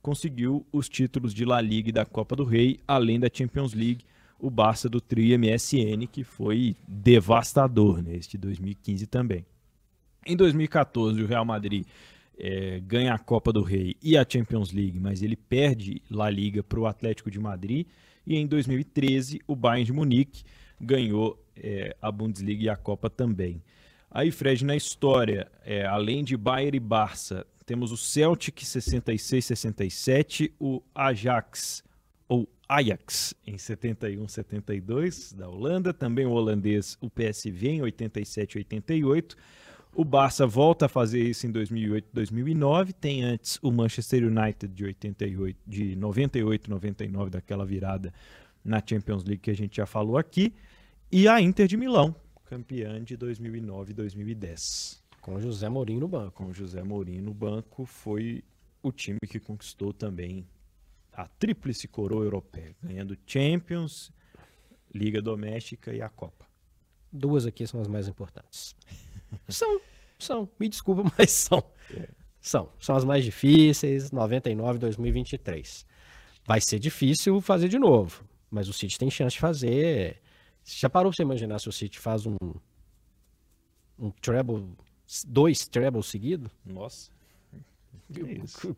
conseguiu 0.01 0.65
os 0.71 0.87
títulos 0.87 1.33
de 1.33 1.45
La 1.45 1.59
Liga 1.61 1.89
e 1.89 1.91
da 1.91 2.05
Copa 2.05 2.35
do 2.35 2.43
Rei, 2.43 2.79
além 2.87 3.19
da 3.19 3.29
Champions 3.31 3.73
League 3.73 4.05
o 4.39 4.49
Barça 4.49 4.89
do 4.89 4.99
Trio 4.99 5.37
MSN, 5.39 6.07
que 6.11 6.23
foi 6.23 6.75
devastador 6.87 8.01
neste 8.01 8.37
né, 8.37 8.41
2015 8.41 9.07
também. 9.07 9.45
Em 10.25 10.35
2014, 10.35 11.21
o 11.21 11.27
Real 11.27 11.45
Madrid 11.45 11.85
é, 12.37 12.79
ganha 12.79 13.13
a 13.13 13.19
Copa 13.19 13.51
do 13.51 13.61
Rei 13.61 13.95
e 14.01 14.17
a 14.17 14.25
Champions 14.27 14.71
League, 14.71 14.99
mas 14.99 15.21
ele 15.21 15.35
perde 15.35 16.01
La 16.09 16.29
Liga 16.29 16.63
para 16.63 16.79
o 16.79 16.85
Atlético 16.85 17.31
de 17.31 17.39
Madrid. 17.39 17.87
E 18.25 18.35
em 18.35 18.47
2013, 18.47 19.41
o 19.47 19.55
Bayern 19.55 19.85
de 19.85 19.93
Munique 19.93 20.43
ganhou 20.79 21.41
é, 21.55 21.95
a 22.01 22.11
Bundesliga 22.11 22.63
e 22.63 22.69
a 22.69 22.75
Copa 22.75 23.09
também. 23.09 23.61
Aí, 24.09 24.31
Fred, 24.31 24.63
na 24.63 24.75
história, 24.75 25.51
é, 25.65 25.85
além 25.85 26.23
de 26.23 26.37
Bayern 26.37 26.77
e 26.77 26.79
Barça, 26.79 27.45
temos 27.65 27.91
o 27.91 27.97
Celtic 27.97 28.61
66-67, 28.61 30.51
o 30.59 30.81
Ajax 30.93 31.83
ou 32.27 32.47
Ajax 32.67 33.35
em 33.45 33.57
71, 33.57 34.27
72 34.27 35.33
da 35.33 35.47
Holanda, 35.47 35.93
também 35.93 36.25
o 36.25 36.31
holandês 36.31 36.97
o 37.01 37.09
PSV 37.09 37.67
em 37.67 37.81
87, 37.81 38.57
88. 38.57 39.35
O 39.97 40.03
Barça 40.03 40.45
volta 40.45 40.87
a 40.87 40.89
fazer 40.89 41.23
isso 41.23 41.47
em 41.47 41.51
2008, 41.51 42.09
2009. 42.11 42.91
Tem 42.91 43.23
antes 43.23 43.57
o 43.61 43.71
Manchester 43.71 44.25
United 44.25 44.67
de 44.67 44.83
88, 44.83 45.57
de 45.65 45.95
98, 45.95 46.69
99 46.69 47.29
daquela 47.29 47.65
virada 47.65 48.13
na 48.61 48.83
Champions 48.85 49.23
League 49.23 49.41
que 49.41 49.51
a 49.51 49.55
gente 49.55 49.77
já 49.77 49.85
falou 49.85 50.17
aqui, 50.17 50.53
e 51.09 51.29
a 51.29 51.39
Inter 51.39 51.65
de 51.65 51.77
Milão, 51.77 52.13
campeã 52.43 53.01
de 53.01 53.15
2009 53.15 53.91
e 53.91 53.93
2010. 53.93 55.01
Com 55.21 55.39
José 55.39 55.69
Mourinho 55.69 56.01
no 56.01 56.07
banco. 56.09 56.43
Com 56.43 56.51
José 56.51 56.83
Mourinho 56.83 57.23
no 57.23 57.33
banco, 57.33 57.85
foi 57.85 58.43
o 58.83 58.91
time 58.91 59.19
que 59.25 59.39
conquistou 59.39 59.93
também 59.93 60.45
a 61.13 61.25
tríplice 61.25 61.87
coroa 61.87 62.25
europeia, 62.25 62.75
ganhando 62.83 63.17
Champions, 63.25 64.11
Liga 64.93 65.21
Doméstica 65.21 65.93
e 65.93 66.01
a 66.01 66.09
Copa. 66.09 66.45
Duas 67.09 67.45
aqui 67.45 67.65
são 67.65 67.79
as 67.79 67.87
mais 67.87 68.09
importantes. 68.09 68.75
São, 69.49 69.81
são. 70.19 70.49
Me 70.59 70.69
desculpa, 70.69 71.03
mas 71.17 71.31
são. 71.31 71.63
São. 72.39 72.69
São 72.79 72.95
as 72.95 73.03
mais 73.03 73.23
difíceis, 73.23 74.11
99 74.11 74.79
2023. 74.79 75.85
Vai 76.45 76.61
ser 76.61 76.79
difícil 76.79 77.41
fazer 77.41 77.67
de 77.67 77.79
novo, 77.79 78.23
mas 78.51 78.67
o 78.69 78.73
City 78.73 78.97
tem 78.97 79.09
chance 79.09 79.35
de 79.35 79.39
fazer. 79.39 80.21
Já 80.63 80.89
parou 80.89 81.11
pra 81.11 81.17
você 81.17 81.23
imaginar 81.23 81.59
se 81.59 81.69
o 81.69 81.71
City 81.71 81.99
faz 81.99 82.25
um 82.25 82.35
um 83.97 84.11
treble, 84.11 84.67
dois 85.25 85.67
trebles 85.67 86.07
seguidos? 86.07 86.51
Nossa. 86.65 87.09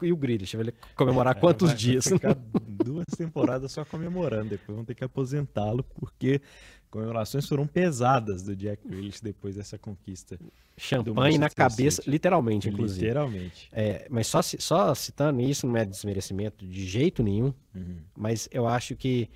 E 0.02 0.12
o 0.12 0.16
Grealish, 0.16 0.56
vai 0.56 0.74
comemorar 0.96 1.36
é, 1.36 1.40
quantos 1.40 1.70
vai 1.70 1.78
dias? 1.78 2.08
Ficar 2.08 2.34
duas 2.64 3.06
temporadas 3.18 3.74
só 3.74 3.84
comemorando, 3.84 4.52
depois 4.52 4.76
vão 4.76 4.86
ter 4.86 4.96
que 4.96 5.04
aposentá-lo, 5.04 5.84
porque 5.84 6.42
comemorações 6.90 7.48
foram 7.48 7.68
pesadas 7.68 8.44
do 8.44 8.56
Jack 8.56 8.88
Grealish 8.88 9.22
depois 9.22 9.56
dessa 9.56 9.78
conquista. 9.78 10.40
Champanhe 10.78 11.38
na 11.38 11.50
cabeça, 11.50 11.98
City. 11.98 12.10
literalmente, 12.10 12.70
inclusive. 12.70 13.06
Literalmente. 13.06 13.70
É, 13.72 14.08
mas 14.10 14.28
só, 14.28 14.42
só 14.42 14.94
citando 14.94 15.42
isso, 15.42 15.66
não 15.68 15.76
é 15.78 15.86
desmerecimento 15.86 16.66
de 16.66 16.86
jeito 16.86 17.24
nenhum, 17.24 17.54
uhum. 17.76 17.98
mas 18.16 18.48
eu 18.52 18.68
acho 18.68 18.96
que 18.96 19.30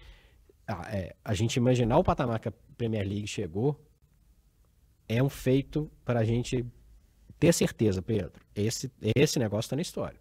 a, 0.67 0.95
é, 0.95 1.15
a 1.23 1.33
gente 1.33 1.55
imaginar 1.57 1.97
o 1.97 2.03
patamar 2.03 2.39
que 2.39 2.47
a 2.47 2.53
Premier 2.77 3.07
League 3.07 3.27
chegou 3.27 3.79
é 5.07 5.21
um 5.21 5.29
feito 5.29 5.91
para 6.05 6.19
a 6.19 6.23
gente 6.23 6.65
ter 7.39 7.53
certeza, 7.53 8.01
Pedro, 8.01 8.33
esse, 8.55 8.91
esse 9.15 9.39
negócio 9.39 9.67
está 9.67 9.75
na 9.75 9.81
história. 9.81 10.19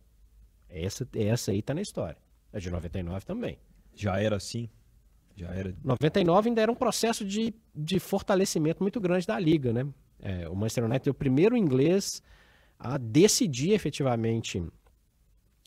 Essa, 0.69 1.07
essa 1.15 1.51
aí 1.51 1.59
está 1.59 1.75
na 1.75 1.83
história. 1.83 2.17
A 2.53 2.59
de 2.59 2.71
99 2.71 3.25
também. 3.27 3.59
Já 3.95 4.21
era 4.21 4.37
assim? 4.37 4.69
Já 5.37 5.49
era. 5.49 5.75
99 5.83 6.49
ainda 6.49 6.61
era 6.61 6.73
um 6.73 6.75
processo 6.75 7.25
de, 7.25 7.55
de 7.75 7.99
fortalecimento 7.99 8.83
muito 8.83 9.01
grande 9.01 9.27
da 9.27 9.39
liga, 9.39 9.73
né? 9.73 9.87
É, 10.19 10.49
o 10.49 10.55
Manchester 10.55 10.85
United 10.85 11.09
é 11.09 11.11
o 11.11 11.15
primeiro 11.15 11.57
inglês 11.57 12.23
a 12.79 12.99
decidir 12.99 13.73
efetivamente 13.73 14.63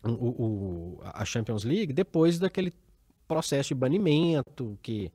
o, 0.04 0.10
o, 0.10 0.99
a 1.04 1.23
Champions 1.26 1.63
League 1.63 1.93
depois 1.93 2.38
daquele 2.38 2.73
processo 3.28 3.69
de 3.69 3.76
banimento 3.76 4.78
que 4.82 5.12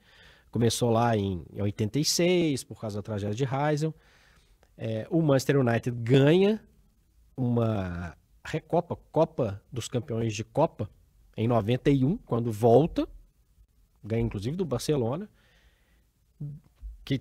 começou 0.51 0.91
lá 0.91 1.17
em, 1.17 1.45
em 1.53 1.63
86 1.63 2.65
por 2.65 2.81
causa 2.81 2.99
da 2.99 3.03
tragédia 3.03 3.35
de 3.35 3.45
Heysel. 3.45 3.95
É, 4.77 5.07
o 5.11 5.21
Manchester 5.21 5.59
United 5.59 5.91
ganha 5.91 6.61
uma 7.37 8.17
Recopa, 8.45 8.97
Copa 9.13 9.63
dos 9.71 9.89
Campeões 9.89 10.35
de 10.35 10.43
Copa, 10.43 10.89
em 11.37 11.47
91, 11.47 12.17
quando 12.19 12.51
volta, 12.51 13.09
ganha 14.09 14.23
inclusive 14.23 14.57
do 14.57 14.65
Barcelona, 14.65 15.29
que 17.05 17.21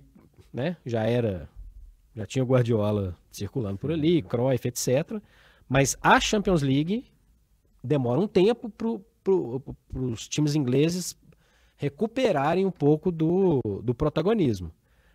né, 0.52 0.76
já 0.84 1.04
era, 1.04 1.48
já 2.16 2.26
tinha 2.26 2.44
Guardiola 2.44 3.16
circulando 3.30 3.78
por 3.78 3.92
ali, 3.92 4.22
Cruyff, 4.22 4.66
etc. 4.66 5.20
Mas 5.68 5.96
a 6.02 6.18
Champions 6.18 6.62
League 6.62 7.04
demora 7.84 8.20
um 8.20 8.26
tempo 8.26 8.70
para 8.70 10.00
os 10.00 10.26
times 10.26 10.54
ingleses 10.54 11.16
recuperarem 11.76 12.66
um 12.66 12.70
pouco 12.70 13.12
do, 13.12 13.60
do 13.82 13.94
protagonismo. 13.94 14.72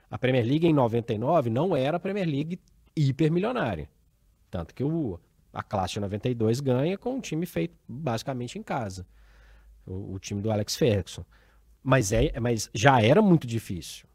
A 0.10 0.18
Premier 0.18 0.46
League 0.46 0.66
em 0.66 0.74
99 0.74 1.50
não 1.50 1.76
era 1.76 1.98
a 1.98 2.00
Premier 2.00 2.28
League 2.28 2.60
hipermilionária. 2.96 3.90
Tanto 4.50 4.74
que 4.74 4.84
o, 4.84 5.20
a 5.52 5.64
classe 5.64 5.96
de 5.96 6.00
92 6.00 6.60
ganha 6.60 6.98
com 6.98 7.16
um 7.16 7.20
time 7.20 7.46
feito 7.46 7.76
basicamente 7.88 8.58
em 8.58 8.64
casa. 8.64 9.06
O, 9.86 10.14
o 10.14 10.20
time 10.20 10.42
do 10.42 10.52
Alex 10.52 10.76
Ferguson. 10.76 11.26
Mas, 11.84 12.12
é, 12.12 12.40
mas 12.40 12.70
já 12.74 13.02
era 13.02 13.22
muito 13.22 13.46
difícil. 13.46 14.08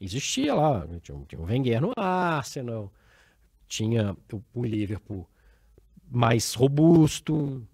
Existia 0.00 0.54
lá, 0.54 0.86
tinha, 1.02 1.24
tinha 1.26 1.40
o 1.40 1.44
Wenger 1.44 1.80
no 1.80 1.92
Arsenal, 1.96 2.92
tinha 3.66 4.16
o, 4.32 4.42
o 4.54 4.64
Liverpool 4.64 5.28
mais 6.10 6.54
robusto, 6.54 7.66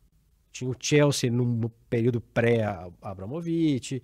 tinha 0.53 0.71
o 0.71 0.77
Chelsea 0.79 1.31
no 1.31 1.69
período 1.89 2.21
pré-Abramovich, 2.21 4.03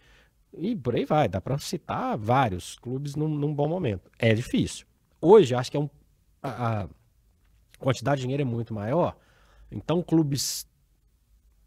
e 0.56 0.76
por 0.76 0.94
aí 0.94 1.04
vai. 1.04 1.28
Dá 1.28 1.40
para 1.40 1.58
citar 1.58 2.16
vários 2.16 2.78
clubes 2.78 3.16
num, 3.16 3.28
num, 3.28 3.54
bom 3.54 3.68
momento. 3.68 4.10
É 4.18 4.34
difícil. 4.34 4.86
Hoje, 5.20 5.54
acho 5.54 5.70
que 5.70 5.76
é 5.76 5.80
um, 5.80 5.88
a, 6.42 6.82
a 6.82 6.88
quantidade 7.78 8.16
de 8.20 8.22
dinheiro 8.22 8.42
é 8.42 8.44
muito 8.44 8.74
maior, 8.74 9.16
então 9.70 10.02
clubes. 10.02 10.66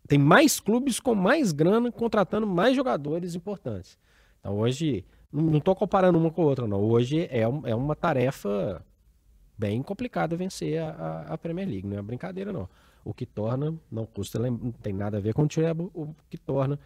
Tem 0.08 0.20
mais 0.20 0.60
clubes 0.60 1.00
com 1.00 1.16
mais 1.16 1.52
grana 1.52 1.92
contratando 1.92 2.46
mais 2.46 2.76
jogadores 2.76 3.36
importantes. 3.36 3.98
Então 4.40 4.58
hoje, 4.58 5.04
não 5.32 5.58
estou 5.58 5.76
comparando 5.76 6.18
uma 6.18 6.32
com 6.32 6.44
a 6.44 6.46
outra, 6.46 6.68
não. 6.68 6.80
Hoje 6.80 7.28
é, 7.32 7.42
é 7.42 7.76
uma 7.76 7.96
tarefa 7.96 8.84
bem 9.58 9.82
complicada 9.82 10.36
vencer 10.36 10.82
a, 10.82 11.26
a, 11.30 11.38
Premier 11.38 11.68
League, 11.68 11.88
não 11.88 11.98
é 11.98 12.02
brincadeira, 12.02 12.52
não. 12.52 12.70
O 13.04 13.14
que 13.14 13.26
torna, 13.26 13.74
não 13.92 14.06
custa, 14.06 14.40
não 14.40 14.72
tem 14.72 14.94
nada 14.94 15.18
a 15.18 15.22
ver 15.22 15.34
com 15.34 15.44
o 15.44 15.48
Treble, 15.48 15.90
o 15.94 16.14
que 16.30 16.38
torna 16.38 16.80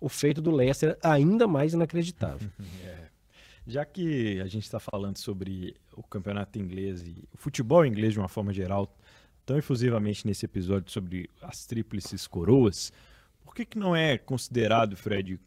o 0.00 0.08
feito 0.08 0.40
do 0.42 0.50
Leicester 0.50 0.98
ainda 1.02 1.46
mais 1.46 1.72
inacreditável. 1.72 2.48
é. 2.84 3.04
Já 3.66 3.84
que 3.84 4.40
a 4.40 4.46
gente 4.46 4.64
está 4.64 4.78
falando 4.78 5.16
sobre 5.16 5.74
o 5.96 6.02
campeonato 6.02 6.58
inglês 6.58 7.02
e 7.02 7.24
o 7.32 7.38
futebol 7.38 7.86
inglês 7.86 8.12
de 8.12 8.18
uma 8.18 8.28
forma 8.28 8.52
geral, 8.52 8.94
tão 9.44 9.56
efusivamente 9.58 10.26
nesse 10.26 10.44
episódio 10.44 10.90
sobre 10.90 11.30
as 11.40 11.66
tríplices 11.66 12.26
coroas, 12.26 12.92
por 13.44 13.54
que, 13.54 13.64
que 13.64 13.78
não 13.78 13.94
é 13.94 14.18
considerado, 14.18 14.96
Fred, 14.96 15.38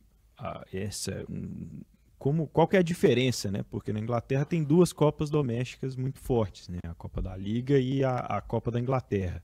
essa 0.71 1.25
um, 1.29 1.81
como 2.17 2.47
qual 2.47 2.67
que 2.67 2.75
é 2.75 2.79
a 2.79 2.83
diferença, 2.83 3.51
né? 3.51 3.63
Porque 3.69 3.93
na 3.93 3.99
Inglaterra 3.99 4.45
tem 4.45 4.63
duas 4.63 4.91
copas 4.91 5.29
domésticas 5.29 5.95
muito 5.95 6.19
fortes, 6.19 6.67
né? 6.67 6.79
A 6.83 6.95
Copa 6.95 7.21
da 7.21 7.35
Liga 7.35 7.77
e 7.77 8.03
a, 8.03 8.17
a 8.17 8.41
Copa 8.41 8.71
da 8.71 8.79
Inglaterra. 8.79 9.43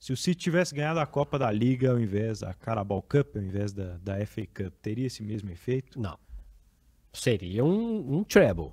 Se 0.00 0.12
o 0.12 0.16
City 0.16 0.40
tivesse 0.40 0.74
ganhado 0.74 0.98
a 0.98 1.06
Copa 1.06 1.38
da 1.38 1.50
Liga 1.50 1.92
ao 1.92 2.00
invés 2.00 2.40
da 2.40 2.52
Carabao 2.54 3.00
Cup, 3.02 3.36
ao 3.36 3.42
invés 3.42 3.72
da, 3.72 3.98
da 3.98 4.26
FA 4.26 4.44
Cup, 4.46 4.74
teria 4.82 5.06
esse 5.06 5.22
mesmo 5.22 5.50
efeito? 5.50 6.00
Não. 6.00 6.18
Seria 7.12 7.64
um, 7.64 8.18
um 8.18 8.24
treble, 8.24 8.72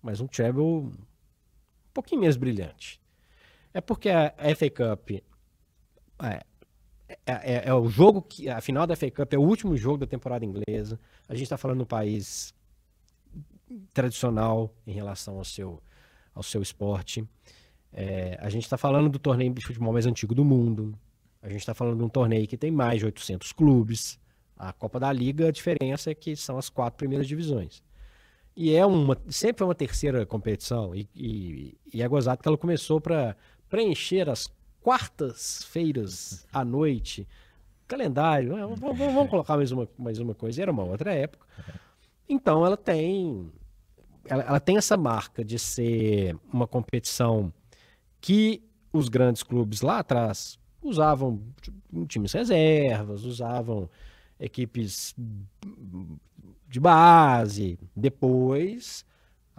mas 0.00 0.20
um 0.20 0.26
treble 0.26 0.62
um 0.62 0.92
pouquinho 1.92 2.22
menos 2.22 2.36
brilhante. 2.36 2.99
É 3.72 3.80
porque 3.80 4.08
a 4.10 4.32
FA 4.56 4.70
Cup 4.70 5.10
é, 6.22 6.44
é, 7.08 7.32
é, 7.32 7.62
é, 7.66 7.74
o 7.74 7.88
jogo 7.88 8.22
que. 8.22 8.48
A 8.48 8.60
final 8.60 8.86
da 8.86 8.94
FA 8.94 9.10
Cup 9.10 9.32
é 9.32 9.38
o 9.38 9.42
último 9.42 9.76
jogo 9.76 9.98
da 9.98 10.06
temporada 10.06 10.44
inglesa. 10.44 10.98
A 11.28 11.34
gente 11.34 11.44
está 11.44 11.56
falando 11.56 11.78
no 11.78 11.86
país 11.86 12.54
tradicional 13.92 14.74
em 14.86 14.92
relação 14.92 15.38
ao 15.38 15.44
seu, 15.44 15.80
ao 16.34 16.42
seu 16.42 16.62
esporte. 16.62 17.26
É, 17.92 18.38
a 18.40 18.48
gente 18.48 18.64
está 18.64 18.76
falando 18.76 19.08
do 19.08 19.18
torneio 19.18 19.52
de 19.52 19.64
futebol 19.64 19.92
mais 19.92 20.06
antigo 20.06 20.34
do 20.34 20.44
mundo. 20.44 20.96
A 21.42 21.48
gente 21.48 21.60
está 21.60 21.74
falando 21.74 21.98
de 21.98 22.04
um 22.04 22.08
torneio 22.08 22.46
que 22.46 22.56
tem 22.56 22.70
mais 22.70 23.00
de 23.00 23.06
800 23.06 23.52
clubes. 23.52 24.18
A 24.56 24.72
Copa 24.72 25.00
da 25.00 25.12
Liga, 25.12 25.48
a 25.48 25.50
diferença 25.50 26.10
é 26.10 26.14
que 26.14 26.36
são 26.36 26.58
as 26.58 26.68
quatro 26.68 26.98
primeiras 26.98 27.26
divisões. 27.26 27.82
E 28.54 28.74
é 28.74 28.84
uma, 28.84 29.16
sempre 29.28 29.58
foi 29.60 29.66
uma 29.68 29.74
terceira 29.74 30.26
competição. 30.26 30.94
E, 30.94 31.08
e, 31.14 31.78
e 31.94 32.02
é 32.02 32.08
gozado 32.08 32.42
que 32.42 32.48
ela 32.48 32.58
começou 32.58 33.00
para 33.00 33.34
preencher 33.70 34.28
as 34.28 34.52
quartas-feiras 34.82 36.46
à 36.52 36.64
noite. 36.64 37.26
Calendário, 37.88 38.54
né? 38.54 38.76
vamos, 38.76 39.30
colocar 39.30 39.56
mais 39.56 39.72
uma, 39.72 39.88
mais 39.98 40.18
uma 40.18 40.34
coisa. 40.34 40.60
Era 40.60 40.70
uma 40.70 40.84
outra 40.84 41.14
época. 41.14 41.46
Então 42.28 42.64
ela 42.66 42.76
tem 42.76 43.50
ela, 44.24 44.42
ela 44.42 44.60
tem 44.60 44.76
essa 44.76 44.96
marca 44.96 45.44
de 45.44 45.58
ser 45.58 46.36
uma 46.52 46.66
competição 46.66 47.52
que 48.20 48.62
os 48.92 49.08
grandes 49.08 49.42
clubes 49.42 49.80
lá 49.80 49.98
atrás 49.98 50.58
usavam 50.82 51.42
times 52.06 52.32
reservas, 52.32 53.24
usavam 53.24 53.88
equipes 54.38 55.14
de 56.68 56.80
base. 56.80 57.78
Depois, 57.94 59.04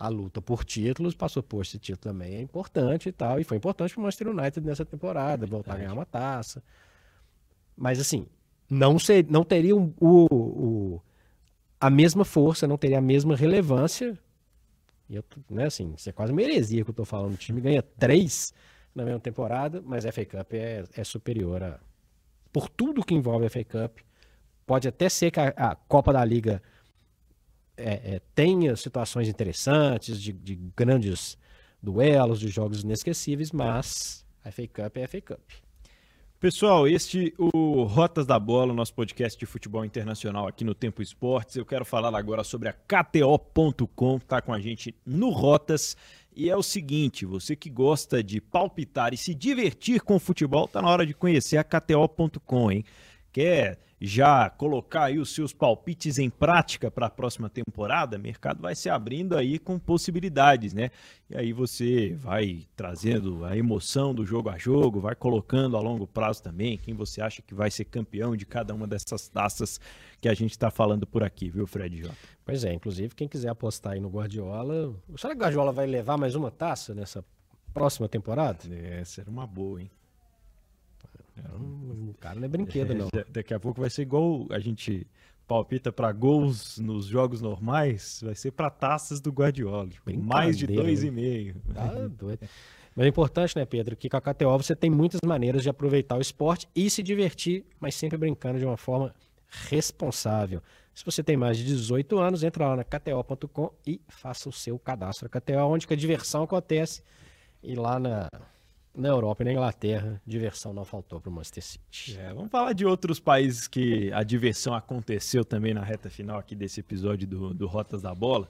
a 0.05 0.07
luta 0.07 0.41
por 0.41 0.65
títulos 0.65 1.13
passou 1.13 1.43
por 1.43 1.61
esse 1.61 1.77
título 1.77 2.13
também 2.13 2.35
é 2.35 2.41
importante 2.41 3.09
e 3.09 3.11
tal. 3.11 3.39
E 3.39 3.43
foi 3.43 3.57
importante 3.57 3.93
para 3.93 3.99
o 3.99 4.03
Manchester 4.03 4.29
United 4.29 4.65
nessa 4.65 4.85
temporada, 4.85 5.45
voltar 5.45 5.73
a 5.73 5.77
ganhar 5.77 5.93
uma 5.93 6.05
taça. 6.05 6.63
Mas 7.77 7.99
assim, 7.99 8.25
não, 8.69 8.97
ser, 8.97 9.25
não 9.29 9.43
teria 9.43 9.75
o, 9.75 9.93
o, 9.99 11.01
a 11.79 11.89
mesma 11.89 12.25
força, 12.25 12.67
não 12.67 12.77
teria 12.77 12.97
a 12.97 13.01
mesma 13.01 13.35
relevância 13.35 14.17
e 15.11 15.15
eu, 15.17 15.25
né, 15.49 15.65
assim, 15.65 15.93
isso 15.97 16.09
é 16.09 16.13
quase 16.13 16.31
uma 16.31 16.41
heresia 16.41 16.85
que 16.85 16.89
eu 16.89 16.93
tô 16.93 17.03
falando. 17.03 17.33
O 17.33 17.37
time 17.37 17.59
ganha 17.59 17.81
três 17.81 18.53
na 18.95 19.03
mesma 19.03 19.19
temporada, 19.19 19.83
mas 19.85 20.05
a 20.05 20.11
FA 20.11 20.25
Cup 20.25 20.53
é, 20.53 20.85
é 20.95 21.03
superior 21.03 21.61
a. 21.61 21.79
Por 22.51 22.69
tudo 22.69 23.03
que 23.03 23.13
envolve 23.13 23.45
a 23.45 23.49
FA 23.49 23.63
Cup. 23.65 23.99
Pode 24.65 24.87
até 24.87 25.09
ser 25.09 25.29
que 25.31 25.39
a, 25.39 25.49
a 25.49 25.75
Copa 25.75 26.13
da 26.13 26.23
Liga 26.23 26.63
é, 27.81 28.15
é, 28.15 28.21
tenha 28.35 28.75
situações 28.75 29.27
interessantes, 29.27 30.21
de, 30.21 30.31
de 30.31 30.55
grandes 30.75 31.37
duelos, 31.81 32.39
de 32.39 32.47
jogos 32.49 32.83
inesquecíveis, 32.83 33.51
mas 33.51 34.25
a 34.43 34.51
FA 34.51 34.67
Cup 34.67 34.97
é 34.97 35.03
a 35.03 35.07
FA 35.07 35.21
Cup. 35.21 35.41
Pessoal, 36.41 36.87
este 36.87 37.35
o 37.37 37.83
Rotas 37.83 38.25
da 38.25 38.39
Bola, 38.39 38.73
nosso 38.73 38.95
podcast 38.95 39.39
de 39.39 39.45
futebol 39.45 39.85
internacional 39.85 40.47
aqui 40.47 40.63
no 40.63 40.73
Tempo 40.73 40.99
Esportes. 40.99 41.55
Eu 41.55 41.63
quero 41.63 41.85
falar 41.85 42.15
agora 42.17 42.43
sobre 42.43 42.67
a 42.67 42.73
KTO.com, 42.73 44.17
tá 44.17 44.41
com 44.41 44.51
a 44.51 44.59
gente 44.59 44.95
no 45.05 45.29
Rotas. 45.29 45.95
E 46.35 46.49
é 46.49 46.57
o 46.57 46.63
seguinte, 46.63 47.27
você 47.27 47.55
que 47.55 47.69
gosta 47.69 48.23
de 48.23 48.41
palpitar 48.41 49.13
e 49.13 49.17
se 49.17 49.35
divertir 49.35 50.01
com 50.01 50.15
o 50.15 50.19
futebol, 50.19 50.67
tá 50.67 50.81
na 50.81 50.89
hora 50.89 51.05
de 51.05 51.13
conhecer 51.13 51.57
a 51.57 51.63
KTO.com, 51.63 52.71
hein? 52.71 52.85
Quer 53.31 53.79
já 54.03 54.49
colocar 54.49 55.03
aí 55.03 55.19
os 55.19 55.29
seus 55.29 55.53
palpites 55.53 56.17
em 56.17 56.27
prática 56.27 56.89
para 56.89 57.05
a 57.05 57.09
próxima 57.09 57.47
temporada, 57.51 58.17
o 58.17 58.19
mercado 58.19 58.59
vai 58.59 58.73
se 58.73 58.89
abrindo 58.89 59.37
aí 59.37 59.59
com 59.59 59.77
possibilidades, 59.77 60.73
né? 60.73 60.89
E 61.29 61.37
aí 61.37 61.53
você 61.53 62.15
vai 62.15 62.65
trazendo 62.75 63.45
a 63.45 63.55
emoção 63.55 64.11
do 64.13 64.25
jogo 64.25 64.49
a 64.49 64.57
jogo, 64.57 64.99
vai 64.99 65.13
colocando 65.13 65.77
a 65.77 65.79
longo 65.79 66.07
prazo 66.07 66.41
também 66.41 66.79
quem 66.79 66.95
você 66.95 67.21
acha 67.21 67.43
que 67.43 67.53
vai 67.53 67.69
ser 67.69 67.85
campeão 67.85 68.35
de 68.35 68.43
cada 68.43 68.73
uma 68.73 68.87
dessas 68.87 69.29
taças 69.29 69.79
que 70.19 70.27
a 70.27 70.33
gente 70.33 70.51
está 70.51 70.71
falando 70.71 71.05
por 71.05 71.23
aqui, 71.23 71.49
viu, 71.51 71.67
Fred 71.67 72.01
J? 72.01 72.11
Pois 72.43 72.63
é, 72.63 72.73
inclusive 72.73 73.13
quem 73.13 73.27
quiser 73.27 73.49
apostar 73.49 73.93
aí 73.93 73.99
no 73.99 74.09
Guardiola, 74.09 74.95
será 75.15 75.35
que 75.35 75.39
o 75.39 75.43
Guardiola 75.43 75.71
vai 75.71 75.85
levar 75.85 76.17
mais 76.17 76.33
uma 76.33 76.49
taça 76.49 76.95
nessa 76.95 77.23
próxima 77.71 78.09
temporada? 78.09 78.59
É, 78.73 79.03
será 79.05 79.29
uma 79.29 79.45
boa, 79.45 79.79
hein? 79.79 79.91
O 81.49 82.15
cara 82.19 82.39
não 82.39 82.45
é 82.45 82.47
brinquedo, 82.47 82.93
não. 82.93 83.07
Daqui 83.29 83.53
a 83.53 83.59
pouco 83.59 83.81
vai 83.81 83.89
ser 83.89 84.03
igual 84.03 84.47
a 84.49 84.59
gente 84.59 85.07
palpita 85.47 85.91
para 85.91 86.11
gols 86.13 86.77
nos 86.77 87.05
jogos 87.05 87.41
normais, 87.41 88.21
vai 88.23 88.35
ser 88.35 88.51
para 88.51 88.69
taças 88.69 89.19
do 89.19 89.31
Guardiola. 89.31 89.89
Tipo, 89.89 90.17
mais 90.17 90.57
de 90.57 90.65
dois 90.65 91.01
né? 91.01 91.09
e 91.09 91.11
meio. 91.11 91.55
Tá 91.73 92.07
doido. 92.07 92.47
Mas 92.95 93.05
é 93.05 93.09
importante, 93.09 93.57
né, 93.57 93.65
Pedro, 93.65 93.95
que 93.97 94.09
com 94.09 94.15
a 94.15 94.21
KTO 94.21 94.57
você 94.57 94.75
tem 94.75 94.89
muitas 94.89 95.19
maneiras 95.25 95.63
de 95.63 95.69
aproveitar 95.69 96.17
o 96.17 96.21
esporte 96.21 96.69
e 96.73 96.89
se 96.89 97.03
divertir, 97.03 97.65
mas 97.79 97.95
sempre 97.95 98.17
brincando 98.17 98.59
de 98.59 98.65
uma 98.65 98.77
forma 98.77 99.13
responsável. 99.69 100.61
Se 100.93 101.03
você 101.05 101.21
tem 101.21 101.35
mais 101.35 101.57
de 101.57 101.65
18 101.65 102.17
anos, 102.17 102.43
entra 102.43 102.67
lá 102.67 102.75
na 102.77 102.83
KTO.com 102.83 103.71
e 103.85 103.99
faça 104.07 104.47
o 104.47 104.53
seu 104.53 104.79
cadastro. 104.79 105.25
A 105.25 105.29
KTO 105.29 105.53
é 105.53 105.63
onde 105.63 105.85
a 105.89 105.95
diversão 105.95 106.43
acontece. 106.43 107.01
E 107.63 107.75
lá 107.75 107.99
na, 107.99 108.29
na 108.95 109.07
Europa 109.07 109.43
e 109.43 109.45
na 109.45 109.51
Inglaterra, 109.53 110.21
diversão 110.25 110.73
não 110.73 110.83
faltou 110.83 111.19
para 111.19 111.29
o 111.29 111.33
Manchester 111.33 111.63
City. 111.63 112.17
É, 112.19 112.33
vamos 112.33 112.51
falar 112.51 112.73
de 112.73 112.85
outros 112.85 113.19
países 113.19 113.67
que 113.67 114.11
a 114.11 114.23
diversão 114.23 114.73
aconteceu 114.73 115.45
também 115.45 115.73
na 115.73 115.83
reta 115.83 116.09
final 116.09 116.37
aqui 116.37 116.55
desse 116.55 116.81
episódio 116.81 117.27
do, 117.27 117.53
do 117.53 117.67
Rotas 117.67 118.01
da 118.01 118.13
Bola. 118.13 118.49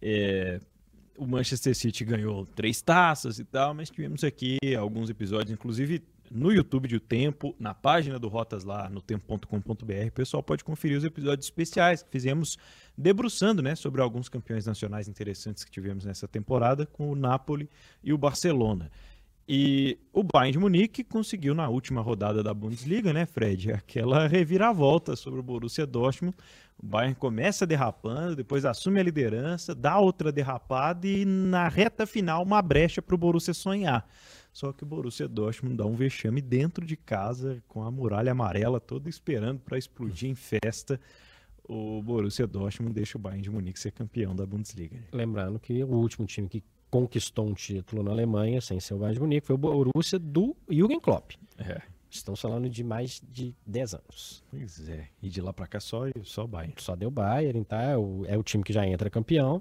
É, 0.00 0.58
o 1.16 1.26
Manchester 1.26 1.74
City 1.74 2.04
ganhou 2.04 2.46
três 2.46 2.80
taças 2.80 3.38
e 3.38 3.44
tal, 3.44 3.74
mas 3.74 3.90
tivemos 3.90 4.24
aqui 4.24 4.58
alguns 4.76 5.10
episódios, 5.10 5.50
inclusive 5.52 6.02
no 6.30 6.50
YouTube 6.50 6.88
de 6.88 6.96
O 6.96 7.00
Tempo, 7.00 7.54
na 7.60 7.74
página 7.74 8.18
do 8.18 8.28
Rotas 8.28 8.64
lá 8.64 8.88
no 8.88 9.00
tempo.com.br, 9.00 10.08
o 10.08 10.12
pessoal 10.12 10.42
pode 10.42 10.64
conferir 10.64 10.96
os 10.96 11.04
episódios 11.04 11.46
especiais 11.46 12.02
que 12.02 12.10
fizemos 12.10 12.58
debruçando 12.96 13.62
né, 13.62 13.74
sobre 13.74 14.00
alguns 14.00 14.28
campeões 14.28 14.66
nacionais 14.66 15.08
interessantes 15.08 15.62
que 15.62 15.70
tivemos 15.70 16.04
nessa 16.04 16.26
temporada 16.26 16.86
com 16.86 17.10
o 17.10 17.14
Napoli 17.14 17.68
e 18.02 18.12
o 18.12 18.18
Barcelona. 18.18 18.90
E 19.46 19.98
o 20.10 20.22
Bayern 20.22 20.52
de 20.52 20.58
Munique 20.58 21.04
conseguiu 21.04 21.54
na 21.54 21.68
última 21.68 22.00
rodada 22.00 22.42
da 22.42 22.54
Bundesliga, 22.54 23.12
né, 23.12 23.26
Fred? 23.26 23.72
Aquela 23.72 24.26
reviravolta 24.26 25.14
sobre 25.14 25.40
o 25.40 25.42
Borussia 25.42 25.86
Dortmund. 25.86 26.34
O 26.82 26.86
Bayern 26.86 27.14
começa 27.14 27.66
derrapando, 27.66 28.36
depois 28.36 28.64
assume 28.64 29.00
a 29.00 29.02
liderança, 29.02 29.74
dá 29.74 29.98
outra 29.98 30.32
derrapada 30.32 31.06
e 31.06 31.24
na 31.24 31.68
reta 31.68 32.06
final 32.06 32.42
uma 32.42 32.62
brecha 32.62 33.02
para 33.02 33.14
o 33.14 33.18
Borussia 33.18 33.52
sonhar. 33.52 34.08
Só 34.50 34.72
que 34.72 34.82
o 34.82 34.86
Borussia 34.86 35.28
Dortmund 35.28 35.76
dá 35.76 35.84
um 35.84 35.94
vexame 35.94 36.40
dentro 36.40 36.86
de 36.86 36.96
casa, 36.96 37.62
com 37.68 37.82
a 37.82 37.90
muralha 37.90 38.32
amarela 38.32 38.80
toda 38.80 39.10
esperando 39.10 39.60
para 39.60 39.76
explodir 39.76 40.30
em 40.30 40.34
festa. 40.34 40.98
O 41.68 42.02
Borussia 42.02 42.46
Dortmund 42.46 42.94
deixa 42.94 43.18
o 43.18 43.20
Bayern 43.20 43.42
de 43.42 43.50
Munique 43.50 43.78
ser 43.78 43.92
campeão 43.92 44.34
da 44.34 44.46
Bundesliga. 44.46 44.96
Lembrando 45.12 45.58
que 45.58 45.82
o 45.84 45.88
último 45.88 46.26
time 46.26 46.48
que 46.48 46.62
conquistou 46.94 47.44
um 47.44 47.54
título 47.54 48.04
na 48.04 48.12
Alemanha, 48.12 48.60
sem 48.60 48.78
ser 48.78 48.94
o 48.94 48.98
Bayern 48.98 49.14
de 49.14 49.20
Munique, 49.20 49.44
foi 49.48 49.56
o 49.56 49.58
Borussia 49.58 50.16
do 50.16 50.56
Jürgen 50.70 51.00
Klopp. 51.00 51.32
É. 51.58 51.82
Estamos 52.08 52.40
falando 52.40 52.68
de 52.68 52.84
mais 52.84 53.20
de 53.28 53.52
10 53.66 53.94
anos. 53.94 54.44
Pois 54.48 54.88
é. 54.88 55.08
E 55.20 55.28
de 55.28 55.40
lá 55.40 55.52
para 55.52 55.66
cá 55.66 55.80
só, 55.80 56.02
só 56.22 56.44
o 56.44 56.46
Bayern. 56.46 56.72
Só 56.78 56.94
deu 56.94 57.10
Bayern, 57.10 57.58
então 57.58 57.80
é 57.80 57.98
o, 57.98 58.24
é 58.26 58.38
o 58.38 58.44
time 58.44 58.62
que 58.62 58.72
já 58.72 58.86
entra 58.86 59.10
campeão. 59.10 59.60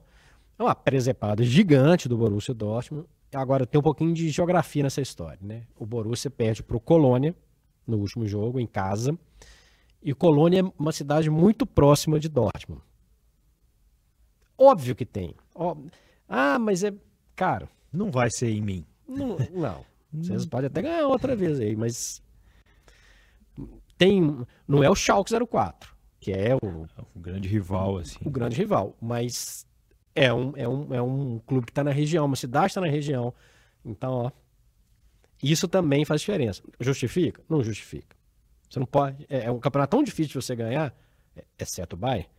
É 0.59 0.61
uma 0.61 0.75
presepada 0.75 1.43
gigante 1.43 2.07
do 2.07 2.15
Borussia 2.15 2.53
Dortmund. 2.53 3.07
Agora 3.33 3.65
tem 3.65 3.79
um 3.79 3.83
pouquinho 3.83 4.13
de 4.13 4.29
geografia 4.29 4.83
nessa 4.83 5.01
história, 5.01 5.39
né? 5.41 5.63
O 5.75 5.87
Borussia 5.87 6.29
perde 6.29 6.61
para 6.61 6.77
o 6.77 6.79
Colônia 6.79 7.35
no 7.87 7.97
último 7.97 8.27
jogo, 8.27 8.59
em 8.59 8.67
casa. 8.67 9.17
E 10.03 10.13
Colônia 10.13 10.59
é 10.59 10.71
uma 10.77 10.91
cidade 10.91 11.31
muito 11.31 11.65
próxima 11.65 12.19
de 12.19 12.29
Dortmund. 12.29 12.83
Óbvio 14.55 14.95
que 14.95 15.03
tem. 15.03 15.33
Ah, 16.29 16.59
mas 16.59 16.83
é 16.83 16.93
Cara, 17.35 17.67
não 17.91 18.11
vai 18.11 18.29
ser 18.29 18.49
em 18.49 18.61
mim. 18.61 18.85
Não, 19.07 19.37
não. 19.51 19.85
Vocês 20.13 20.45
podem 20.45 20.67
até 20.67 20.81
ganhar 20.81 21.07
outra 21.07 21.35
vez 21.35 21.59
aí, 21.59 21.75
mas 21.75 22.21
tem, 23.97 24.45
não 24.67 24.83
é 24.83 24.89
o 24.89 24.95
Schalke 24.95 25.31
04, 25.47 25.95
que 26.19 26.31
é 26.31 26.55
o, 26.55 26.87
o 27.15 27.19
grande 27.19 27.47
rival 27.47 27.97
assim. 27.97 28.19
O 28.23 28.29
grande 28.29 28.55
rival, 28.55 28.95
mas 29.01 29.67
é 30.15 30.31
um, 30.31 30.53
é 30.55 30.67
um, 30.67 30.93
é 30.93 31.01
um 31.01 31.39
clube 31.39 31.65
que 31.65 31.71
está 31.71 31.83
na 31.83 31.91
região, 31.91 32.25
uma 32.25 32.35
cidade 32.35 32.67
está 32.67 32.81
na 32.81 32.87
região. 32.87 33.33
Então, 33.83 34.11
ó, 34.25 34.31
isso 35.41 35.67
também 35.67 36.05
faz 36.05 36.21
diferença. 36.21 36.61
Justifica? 36.79 37.41
Não 37.49 37.63
justifica. 37.63 38.15
Você 38.69 38.79
não 38.79 38.85
pode. 38.85 39.25
É, 39.29 39.45
é 39.45 39.51
um 39.51 39.59
campeonato 39.59 39.91
tão 39.91 40.03
difícil 40.03 40.39
de 40.39 40.45
você 40.45 40.55
ganhar, 40.55 40.95
exceto 41.57 41.95
o 41.95 41.99
Bayern, 41.99 42.29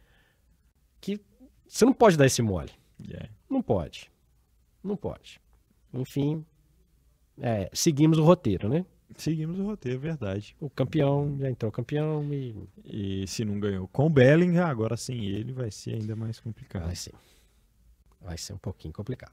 que 1.00 1.20
você 1.66 1.84
não 1.84 1.92
pode 1.92 2.16
dar 2.16 2.26
esse 2.26 2.42
mole. 2.42 2.70
Yeah. 3.00 3.28
Não 3.50 3.62
pode. 3.62 4.10
Não 4.84 4.96
pode. 4.96 5.40
Enfim, 5.92 6.44
é, 7.40 7.70
seguimos 7.72 8.18
o 8.18 8.24
roteiro, 8.24 8.68
né? 8.68 8.84
Seguimos 9.16 9.58
o 9.58 9.64
roteiro, 9.64 9.98
verdade. 9.98 10.56
O 10.60 10.68
campeão 10.68 11.36
já 11.38 11.50
entrou 11.50 11.70
campeão 11.70 12.22
e. 12.32 12.68
E 12.84 13.26
se 13.26 13.44
não 13.44 13.58
ganhou 13.58 13.88
com 13.88 14.06
o 14.06 14.10
Bellingham, 14.10 14.66
agora 14.66 14.96
sem 14.96 15.24
ele 15.24 15.52
vai 15.52 15.70
ser 15.70 15.94
ainda 15.94 16.16
mais 16.16 16.40
complicado. 16.40 16.84
Vai 16.84 16.96
ser. 16.96 17.14
Vai 18.20 18.36
ser 18.36 18.52
um 18.54 18.58
pouquinho 18.58 18.92
complicado. 18.92 19.32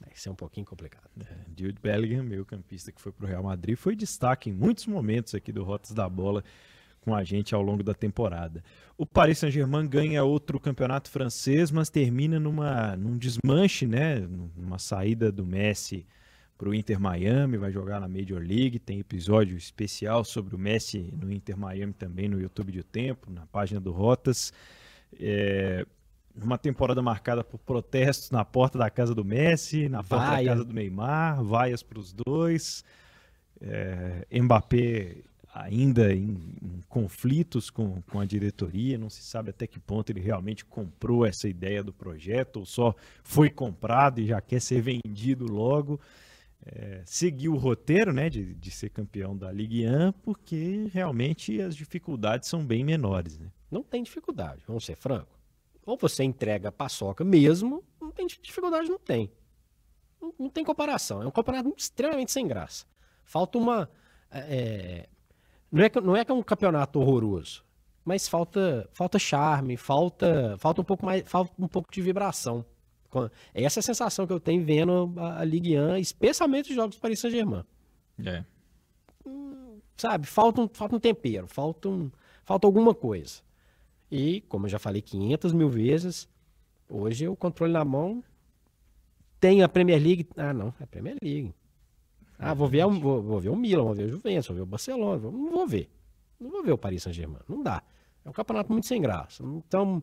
Vai 0.00 0.10
ser 0.14 0.30
um 0.30 0.34
pouquinho 0.34 0.64
complicado. 0.64 1.10
É, 1.20 1.36
Jude 1.48 1.78
Bellingham, 1.80 2.22
meio 2.22 2.44
campista 2.44 2.92
que 2.92 3.00
foi 3.00 3.12
para 3.12 3.24
o 3.24 3.28
Real 3.28 3.42
Madrid, 3.42 3.76
foi 3.76 3.96
destaque 3.96 4.48
em 4.48 4.52
muitos 4.52 4.86
momentos 4.86 5.34
aqui 5.34 5.52
do 5.52 5.62
Rotas 5.64 5.92
da 5.92 6.08
Bola 6.08 6.44
com 7.00 7.14
a 7.14 7.24
gente 7.24 7.54
ao 7.54 7.62
longo 7.62 7.82
da 7.82 7.94
temporada. 7.94 8.62
O 8.96 9.06
Paris 9.06 9.38
Saint-Germain 9.38 9.86
ganha 9.88 10.22
outro 10.22 10.60
campeonato 10.60 11.10
francês, 11.10 11.70
mas 11.70 11.88
termina 11.88 12.38
numa, 12.38 12.96
num 12.96 13.16
desmanche, 13.16 13.86
né? 13.86 14.20
Numa 14.56 14.78
saída 14.78 15.32
do 15.32 15.44
Messi 15.44 16.06
para 16.58 16.68
o 16.68 16.74
Inter 16.74 17.00
Miami, 17.00 17.56
vai 17.56 17.72
jogar 17.72 18.00
na 18.00 18.06
Major 18.06 18.38
League. 18.38 18.78
Tem 18.78 19.00
episódio 19.00 19.56
especial 19.56 20.22
sobre 20.24 20.54
o 20.54 20.58
Messi 20.58 21.10
no 21.18 21.32
Inter 21.32 21.56
Miami 21.56 21.94
também 21.94 22.28
no 22.28 22.38
YouTube 22.38 22.70
de 22.70 22.82
Tempo, 22.82 23.30
na 23.30 23.46
página 23.46 23.80
do 23.80 23.92
Rotas. 23.92 24.52
É, 25.18 25.86
uma 26.36 26.58
temporada 26.58 27.00
marcada 27.00 27.42
por 27.42 27.58
protestos 27.58 28.30
na 28.30 28.44
porta 28.44 28.78
da 28.78 28.90
casa 28.90 29.14
do 29.14 29.24
Messi, 29.24 29.88
na 29.88 30.02
porta 30.02 30.26
Vaia. 30.26 30.44
da 30.44 30.50
casa 30.52 30.64
do 30.66 30.74
Neymar, 30.74 31.42
vaias 31.42 31.82
para 31.82 31.98
os 31.98 32.12
dois. 32.12 32.84
É, 33.58 34.26
Mbappé 34.30 35.29
ainda 35.52 36.12
em, 36.12 36.38
em, 36.62 36.80
conflitos 36.88 37.70
com, 37.70 38.00
com 38.02 38.20
a 38.20 38.24
diretoria, 38.24 38.96
não 38.96 39.10
se 39.10 39.22
sabe 39.22 39.50
até 39.50 39.66
que 39.66 39.80
ponto 39.80 40.10
ele 40.10 40.20
realmente 40.20 40.64
comprou 40.64 41.26
essa 41.26 41.48
ideia 41.48 41.82
do 41.82 41.92
projeto 41.92 42.58
ou 42.58 42.66
só 42.66 42.94
foi 43.22 43.50
comprado 43.50 44.20
e 44.20 44.26
já 44.26 44.40
quer 44.40 44.60
ser 44.60 44.80
vendido 44.80 45.44
logo. 45.50 46.00
É, 46.64 47.02
seguiu 47.06 47.54
o 47.54 47.56
roteiro 47.56 48.12
né, 48.12 48.28
de, 48.28 48.54
de 48.54 48.70
ser 48.70 48.90
campeão 48.90 49.36
da 49.36 49.50
Ligue 49.50 49.86
1 49.86 50.12
porque 50.22 50.90
realmente 50.92 51.60
as 51.60 51.74
dificuldades 51.74 52.48
são 52.48 52.64
bem 52.64 52.84
menores. 52.84 53.38
Né? 53.38 53.50
Não 53.70 53.82
tem 53.82 54.02
dificuldade, 54.02 54.62
vamos 54.66 54.84
ser 54.84 54.94
franco. 54.94 55.38
Ou 55.86 55.96
você 55.96 56.22
entrega 56.22 56.68
a 56.68 56.72
paçoca 56.72 57.24
mesmo, 57.24 57.82
não 58.00 58.12
tem 58.12 58.26
dificuldade, 58.26 58.88
não 58.88 58.98
tem. 58.98 59.30
Não, 60.20 60.34
não 60.38 60.50
tem 60.50 60.64
comparação. 60.64 61.22
É 61.22 61.26
um 61.26 61.30
campeonato 61.30 61.72
extremamente 61.76 62.30
sem 62.30 62.46
graça. 62.46 62.84
Falta 63.24 63.56
uma. 63.56 63.90
É, 64.30 65.08
não 65.70 65.84
é, 65.84 65.88
que, 65.88 66.00
não 66.00 66.16
é 66.16 66.24
que 66.24 66.30
é 66.30 66.34
um 66.34 66.42
campeonato 66.42 66.98
horroroso, 67.00 67.64
mas 68.04 68.28
falta, 68.28 68.88
falta 68.92 69.18
charme, 69.18 69.76
falta, 69.76 70.56
falta 70.58 70.80
um 70.80 70.84
pouco 70.84 71.04
mais, 71.06 71.22
falta 71.28 71.52
um 71.58 71.68
pouco 71.68 71.92
de 71.92 72.02
vibração. 72.02 72.64
Essa 73.52 73.78
é 73.78 73.80
a 73.80 73.82
sensação 73.82 74.26
que 74.26 74.32
eu 74.32 74.40
tenho 74.40 74.64
vendo 74.64 75.12
a, 75.16 75.40
a 75.40 75.44
Ligue 75.44 75.78
1, 75.78 75.96
especialmente 75.96 76.70
os 76.70 76.76
jogos 76.76 76.96
do 76.96 77.00
Paris 77.00 77.18
Saint-Germain. 77.18 77.64
É. 78.24 78.44
Hum, 79.26 79.80
sabe, 79.96 80.26
falta 80.26 80.62
um, 80.62 80.68
falta 80.72 80.96
um 80.96 81.00
tempero, 81.00 81.46
falta, 81.46 81.88
um, 81.88 82.10
falta 82.44 82.66
alguma 82.66 82.94
coisa. 82.94 83.42
E, 84.10 84.40
como 84.42 84.66
eu 84.66 84.70
já 84.70 84.78
falei 84.78 85.02
500 85.02 85.52
mil 85.52 85.68
vezes, 85.68 86.28
hoje 86.88 87.28
o 87.28 87.36
controle 87.36 87.72
na 87.72 87.84
mão 87.84 88.22
tem 89.38 89.62
a 89.62 89.68
Premier 89.68 90.00
League. 90.00 90.28
Ah, 90.36 90.52
não, 90.52 90.74
é 90.80 90.84
a 90.84 90.86
Premier 90.86 91.16
League. 91.22 91.54
Ah, 92.40 92.54
vou 92.54 92.68
ver, 92.68 92.86
vou, 92.86 93.22
vou, 93.22 93.38
ver 93.38 93.50
o 93.50 93.56
Milan, 93.56 93.84
vou 93.84 93.94
ver 93.94 94.04
o 94.04 94.08
Juventus, 94.08 94.46
vou 94.46 94.56
ver 94.56 94.62
o 94.62 94.66
Barcelona. 94.66 95.20
Não 95.22 95.50
vou 95.50 95.66
ver. 95.66 95.90
Não 96.40 96.50
vou 96.50 96.62
ver 96.62 96.72
o 96.72 96.78
Paris 96.78 97.02
Saint-Germain. 97.02 97.40
Não 97.46 97.62
dá. 97.62 97.82
É 98.24 98.28
um 98.28 98.32
campeonato 98.32 98.72
muito 98.72 98.86
sem 98.86 99.00
graça. 99.00 99.44
Então, 99.44 100.02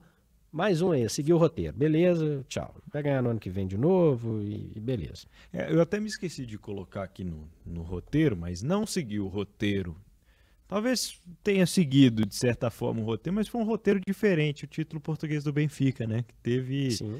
mais 0.52 0.82
um 0.82 0.92
aí, 0.92 1.10
seguir 1.10 1.34
o 1.34 1.38
roteiro. 1.38 1.76
Beleza, 1.76 2.46
tchau. 2.48 2.76
Vai 2.94 3.02
ganhar 3.02 3.24
no 3.24 3.32
ano 3.32 3.40
que 3.40 3.50
vem 3.50 3.66
de 3.66 3.78
novo 3.78 4.42
e, 4.44 4.72
e 4.76 4.80
beleza. 4.80 5.26
É, 5.52 5.74
eu 5.74 5.82
até 5.82 6.00
me 6.00 6.08
esqueci 6.08 6.46
de 6.46 6.60
colocar 6.60 7.04
aqui 7.04 7.24
no, 7.24 7.50
no 7.66 7.82
roteiro, 7.82 8.38
mas 8.38 8.62
não 8.62 8.86
seguir 8.86 9.20
o 9.20 9.28
roteiro. 9.28 9.96
Talvez 10.68 11.20
tenha 11.44 11.66
seguido, 11.66 12.26
de 12.26 12.36
certa 12.36 12.70
forma, 12.70 13.02
o 13.02 13.06
roteiro, 13.06 13.36
mas 13.36 13.48
foi 13.48 13.62
um 13.62 13.66
roteiro 13.66 14.00
diferente. 14.06 14.66
O 14.66 14.68
título 14.68 15.02
português 15.02 15.44
do 15.44 15.52
Benfica, 15.52 16.06
né? 16.06 16.24
Que 16.24 16.36
teve. 16.36 16.92
Sim 16.92 17.20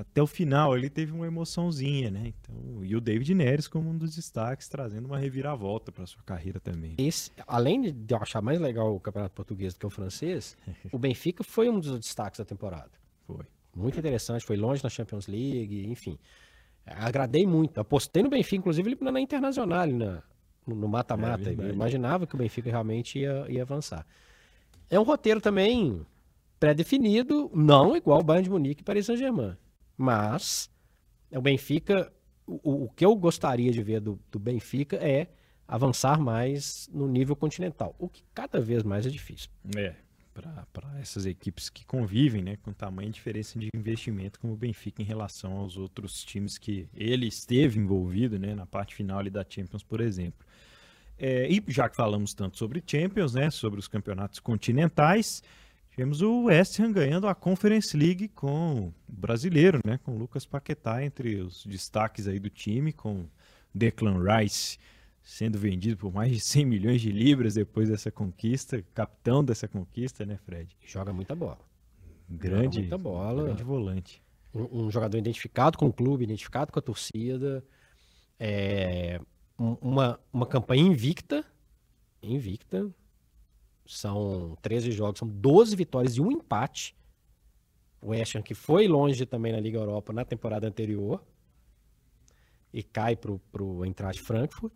até 0.00 0.22
o 0.22 0.26
final 0.26 0.74
ele 0.74 0.88
teve 0.88 1.12
uma 1.12 1.26
emoçãozinha, 1.26 2.10
né? 2.10 2.32
Então, 2.40 2.82
e 2.82 2.96
o 2.96 3.00
David 3.02 3.34
Neres 3.34 3.68
como 3.68 3.90
um 3.90 3.98
dos 3.98 4.16
destaques, 4.16 4.66
trazendo 4.66 5.04
uma 5.04 5.18
reviravolta 5.18 5.92
para 5.92 6.06
sua 6.06 6.22
carreira 6.22 6.58
também. 6.58 6.94
Esse, 6.96 7.30
além 7.46 7.92
de 7.92 8.14
eu 8.14 8.18
achar 8.18 8.40
mais 8.40 8.58
legal 8.58 8.94
o 8.94 8.98
Campeonato 8.98 9.34
Português 9.34 9.74
do 9.74 9.80
que 9.80 9.86
o 9.86 9.90
francês, 9.90 10.56
o 10.90 10.98
Benfica 10.98 11.44
foi 11.44 11.68
um 11.68 11.78
dos 11.78 11.98
destaques 11.98 12.38
da 12.38 12.46
temporada. 12.46 12.90
Foi. 13.26 13.44
Muito 13.76 13.98
interessante, 13.98 14.42
foi 14.42 14.56
longe 14.56 14.82
na 14.82 14.88
Champions 14.88 15.26
League, 15.26 15.86
enfim. 15.86 16.18
Agradei 16.86 17.46
muito. 17.46 17.78
Apostei 17.78 18.22
no 18.22 18.30
Benfica, 18.30 18.56
inclusive 18.56 18.90
ele 18.90 19.10
na 19.10 19.20
Internacional, 19.20 19.86
na, 19.86 20.22
no 20.66 20.88
mata-mata. 20.88 21.50
É 21.50 21.52
imaginava 21.52 22.26
que 22.26 22.34
o 22.34 22.38
Benfica 22.38 22.70
realmente 22.70 23.18
ia, 23.18 23.44
ia 23.50 23.62
avançar. 23.62 24.06
É 24.88 24.98
um 24.98 25.02
roteiro 25.02 25.42
também 25.42 26.06
pré-definido, 26.58 27.50
não 27.54 27.94
igual 27.94 28.20
o 28.20 28.24
Bayern 28.24 28.44
de 28.44 28.50
Munique 28.50 28.80
e 28.80 28.84
Paris 28.84 29.04
Saint-Germain. 29.04 29.56
Mas 30.00 30.70
o 31.30 31.42
Benfica, 31.42 32.10
o, 32.46 32.84
o 32.84 32.88
que 32.88 33.04
eu 33.04 33.14
gostaria 33.14 33.70
de 33.70 33.82
ver 33.82 34.00
do, 34.00 34.18
do 34.32 34.38
Benfica 34.38 34.96
é 34.96 35.28
avançar 35.68 36.18
mais 36.18 36.88
no 36.90 37.06
nível 37.06 37.36
continental, 37.36 37.94
o 37.98 38.08
que 38.08 38.24
cada 38.32 38.58
vez 38.58 38.82
mais 38.82 39.04
é 39.04 39.10
difícil. 39.10 39.50
É, 39.76 39.94
para 40.72 40.98
essas 40.98 41.26
equipes 41.26 41.68
que 41.68 41.84
convivem 41.84 42.42
né, 42.42 42.56
com 42.62 42.72
tamanha 42.72 43.10
diferença 43.10 43.58
de 43.58 43.68
investimento 43.74 44.40
como 44.40 44.54
o 44.54 44.56
Benfica 44.56 45.02
em 45.02 45.04
relação 45.04 45.58
aos 45.58 45.76
outros 45.76 46.24
times 46.24 46.56
que 46.56 46.88
ele 46.94 47.26
esteve 47.26 47.78
envolvido 47.78 48.38
né, 48.38 48.54
na 48.54 48.64
parte 48.64 48.94
final 48.94 49.22
da 49.24 49.44
Champions, 49.46 49.82
por 49.82 50.00
exemplo. 50.00 50.46
É, 51.18 51.46
e 51.46 51.62
já 51.68 51.90
que 51.90 51.96
falamos 51.96 52.32
tanto 52.32 52.56
sobre 52.56 52.82
Champions, 52.86 53.34
né, 53.34 53.50
sobre 53.50 53.78
os 53.78 53.86
campeonatos 53.86 54.40
continentais, 54.40 55.42
Tivemos 56.00 56.22
o 56.22 56.44
West 56.44 56.80
Ham 56.80 56.92
ganhando 56.92 57.28
a 57.28 57.34
Conference 57.34 57.94
League 57.94 58.28
com 58.28 58.86
o 58.86 58.94
brasileiro, 59.06 59.80
né? 59.84 60.00
Com 60.02 60.14
o 60.14 60.18
Lucas 60.18 60.46
Paquetá 60.46 61.04
entre 61.04 61.36
os 61.36 61.66
destaques 61.66 62.26
aí 62.26 62.38
do 62.38 62.48
time, 62.48 62.90
com 62.90 63.26
Declan 63.74 64.16
Rice 64.18 64.78
sendo 65.22 65.58
vendido 65.58 65.98
por 65.98 66.10
mais 66.10 66.32
de 66.32 66.40
100 66.40 66.64
milhões 66.64 67.02
de 67.02 67.12
libras 67.12 67.52
depois 67.52 67.90
dessa 67.90 68.10
conquista, 68.10 68.82
capitão 68.94 69.44
dessa 69.44 69.68
conquista, 69.68 70.24
né, 70.24 70.38
Fred? 70.46 70.74
Joga 70.86 71.12
muita 71.12 71.34
bola. 71.34 71.58
Grande, 72.26 72.76
Joga 72.76 72.78
muita 72.78 72.96
bola. 72.96 73.44
Grande 73.44 73.62
volante. 73.62 74.22
Um, 74.54 74.84
um, 74.86 74.90
jogador 74.90 75.18
identificado 75.18 75.76
com 75.76 75.88
o 75.88 75.92
clube, 75.92 76.24
identificado 76.24 76.72
com 76.72 76.78
a 76.78 76.82
torcida. 76.82 77.62
É, 78.38 79.20
um- 79.58 79.76
uma, 79.82 80.18
uma 80.32 80.46
campanha 80.46 80.82
invicta. 80.82 81.44
Invicta. 82.22 82.90
São 83.96 84.56
13 84.62 84.92
jogos, 84.92 85.18
são 85.18 85.26
12 85.28 85.74
vitórias 85.74 86.16
e 86.16 86.20
um 86.20 86.30
empate. 86.30 86.94
O 88.00 88.10
West 88.10 88.34
Ham 88.36 88.42
que 88.42 88.54
foi 88.54 88.86
longe 88.86 89.26
também 89.26 89.52
na 89.52 89.60
Liga 89.60 89.78
Europa 89.78 90.12
na 90.12 90.24
temporada 90.24 90.66
anterior 90.66 91.22
e 92.72 92.82
cai 92.82 93.16
para 93.16 93.32
o 93.62 93.84
Eintracht 93.84 94.22
Frankfurt. 94.22 94.72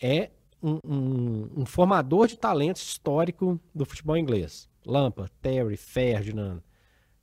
É 0.00 0.30
um, 0.62 0.78
um- 0.84 1.50
um 1.62 1.66
formador 1.66 2.26
de 2.28 2.36
talentos 2.36 2.82
histórico 2.82 3.58
do 3.74 3.84
futebol 3.84 4.16
inglês. 4.16 4.68
Lampard, 4.84 5.32
Terry, 5.40 5.76
Ferdinand, 5.76 6.62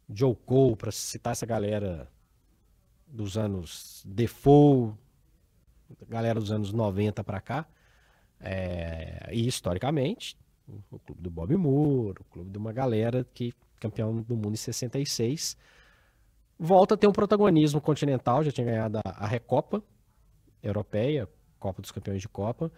Joe 0.10 0.36
Cole, 0.36 0.76
para 0.76 0.92
citar 0.92 1.34
essa 1.34 1.46
galera 1.46 2.10
dos 3.08 3.38
anos 3.38 4.04
Defoe, 4.06 4.94
galera 6.08 6.40
dos 6.40 6.52
anos 6.52 6.74
90 6.74 7.24
para 7.24 7.40
cá. 7.40 7.68
É, 8.40 9.30
e 9.32 9.48
historicamente, 9.48 10.38
o 10.92 11.00
clube 11.00 11.22
do 11.22 11.30
Bob 11.30 11.56
Moore, 11.56 12.18
o 12.20 12.24
clube 12.26 12.50
de 12.50 12.58
uma 12.58 12.72
galera 12.72 13.26
que 13.34 13.54
campeão 13.80 14.22
do 14.22 14.36
mundo 14.36 14.54
em 14.54 14.58
66, 14.58 15.58
volta 16.60 16.96
a 16.96 16.98
ter 16.98 17.08
um 17.08 17.12
protagonismo 17.12 17.80
continental, 17.80 18.44
já 18.44 18.52
tinha 18.52 18.66
ganhado 18.66 19.00
a, 19.04 19.26
Recopa 19.26 19.82
Europeia, 20.62 21.28
Copa 21.58 21.82
dos 21.82 21.92
Campeões 21.92 22.22
de 22.22 22.28
Copa, 22.28 22.72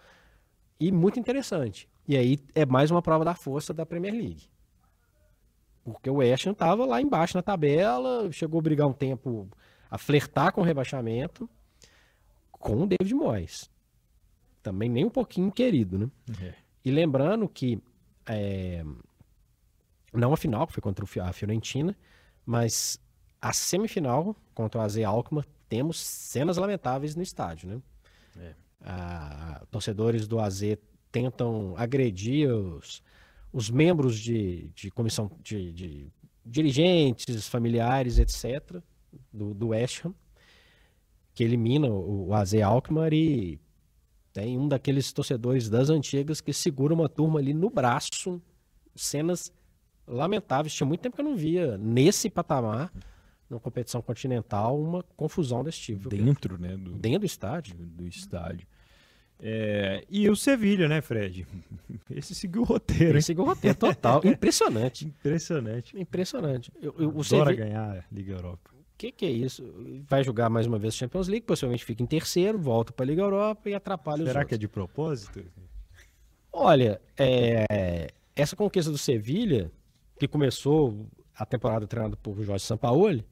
e 0.78 0.92
muito 0.92 1.18
interessante. 1.18 1.88
E 2.06 2.16
aí 2.16 2.38
é 2.54 2.64
mais 2.64 2.90
uma 2.90 3.02
prova 3.02 3.24
da 3.24 3.34
força 3.34 3.74
da 3.74 3.84
Premier 3.84 4.14
League. 4.14 4.48
Porque 5.84 6.08
o 6.08 6.16
West 6.16 6.46
estava 6.46 6.86
lá 6.86 7.00
embaixo 7.00 7.36
na 7.36 7.42
tabela, 7.42 8.30
chegou 8.30 8.60
a 8.60 8.62
brigar 8.62 8.86
um 8.86 8.92
tempo 8.92 9.48
a 9.90 9.98
flertar 9.98 10.52
com 10.52 10.60
o 10.60 10.64
rebaixamento 10.64 11.48
com 12.52 12.82
o 12.82 12.86
David 12.86 13.14
Moyes. 13.14 13.70
Também 14.62 14.88
nem 14.88 15.04
um 15.04 15.10
pouquinho 15.10 15.50
querido, 15.50 15.98
né? 15.98 16.10
É. 16.40 16.54
E 16.84 16.90
lembrando 16.90 17.48
que 17.48 17.80
é, 18.26 18.84
não 20.12 20.32
a 20.32 20.36
final, 20.36 20.66
que 20.66 20.74
foi 20.74 20.82
contra 20.82 21.04
a 21.22 21.32
Fiorentina, 21.32 21.96
mas 22.44 23.00
a 23.40 23.52
semifinal 23.52 24.36
contra 24.54 24.80
o 24.80 24.84
AZ 24.84 24.98
Alkmaar, 24.98 25.46
temos 25.68 25.98
cenas 25.98 26.56
lamentáveis 26.56 27.16
no 27.16 27.22
estádio, 27.22 27.68
né? 27.68 27.82
É. 28.38 28.54
Ah, 28.84 29.62
torcedores 29.70 30.28
do 30.28 30.38
AZ 30.38 30.62
tentam 31.10 31.74
agredir 31.76 32.50
os, 32.50 33.02
os 33.52 33.70
membros 33.70 34.18
de, 34.18 34.68
de 34.74 34.90
comissão 34.90 35.30
de, 35.42 35.72
de 35.72 36.12
dirigentes, 36.44 37.48
familiares, 37.48 38.18
etc., 38.18 38.82
do, 39.32 39.54
do 39.54 39.68
West 39.68 40.04
Ham, 40.04 40.14
que 41.34 41.44
elimina 41.44 41.88
o, 41.88 42.28
o 42.28 42.34
AZ 42.34 42.54
Alkmaar 42.54 43.12
e 43.12 43.60
tem 44.32 44.58
um 44.58 44.66
daqueles 44.66 45.12
torcedores 45.12 45.68
das 45.68 45.90
antigas 45.90 46.40
que 46.40 46.52
segura 46.52 46.94
uma 46.94 47.08
turma 47.08 47.38
ali 47.38 47.52
no 47.52 47.68
braço, 47.68 48.40
cenas 48.94 49.52
lamentáveis. 50.06 50.74
Tinha 50.74 50.86
muito 50.86 51.00
tempo 51.00 51.16
que 51.16 51.20
eu 51.20 51.26
não 51.26 51.36
via 51.36 51.76
nesse 51.76 52.30
patamar, 52.30 52.92
numa 53.48 53.60
competição 53.60 54.00
continental, 54.00 54.80
uma 54.80 55.02
confusão 55.16 55.62
desse 55.62 55.80
tipo. 55.80 56.08
Dentro, 56.08 56.58
né, 56.58 56.76
do, 56.76 56.92
Dentro 56.92 57.20
do 57.20 57.26
estádio. 57.26 57.74
do, 57.76 58.06
estádio. 58.06 58.66
É, 59.38 60.04
e 60.08 60.30
o 60.30 60.36
Sevilha, 60.36 60.88
né, 60.88 61.00
Fred? 61.02 61.46
Esse 62.08 62.34
seguiu 62.34 62.62
o 62.62 62.64
roteiro, 62.64 63.18
hein? 63.18 63.22
seguiu 63.22 63.42
o 63.42 63.46
roteiro 63.46 63.76
total. 63.76 64.20
Impressionante. 64.24 65.04
Impressionante. 65.04 65.98
Impressionante. 65.98 66.72
Eu, 66.80 66.94
eu, 66.98 67.08
o 67.14 67.20
Adora 67.20 67.52
ganhar 67.52 67.98
a 67.98 68.04
Liga 68.10 68.32
Europa. 68.32 68.70
O 69.02 69.04
que, 69.04 69.10
que 69.10 69.26
é 69.26 69.30
isso? 69.30 69.64
Vai 70.08 70.22
jogar 70.22 70.48
mais 70.48 70.64
uma 70.64 70.78
vez 70.78 70.94
Champions 70.94 71.26
League, 71.26 71.44
possivelmente 71.44 71.84
fica 71.84 72.04
em 72.04 72.06
terceiro, 72.06 72.56
volta 72.56 72.92
para 72.92 73.04
a 73.04 73.08
Liga 73.08 73.20
Europa 73.20 73.68
e 73.68 73.74
atrapalha 73.74 74.22
os 74.22 74.28
Será 74.28 74.44
que 74.44 74.54
é 74.54 74.56
de 74.56 74.68
propósito? 74.68 75.44
Olha, 76.52 77.00
é, 77.18 78.12
essa 78.36 78.54
conquista 78.54 78.92
do 78.92 78.98
Sevilha, 78.98 79.72
que 80.20 80.28
começou 80.28 81.04
a 81.34 81.44
temporada 81.44 81.84
treinada 81.84 82.16
por 82.16 82.40
Jorge 82.44 82.64
Sampaoli, 82.64 83.26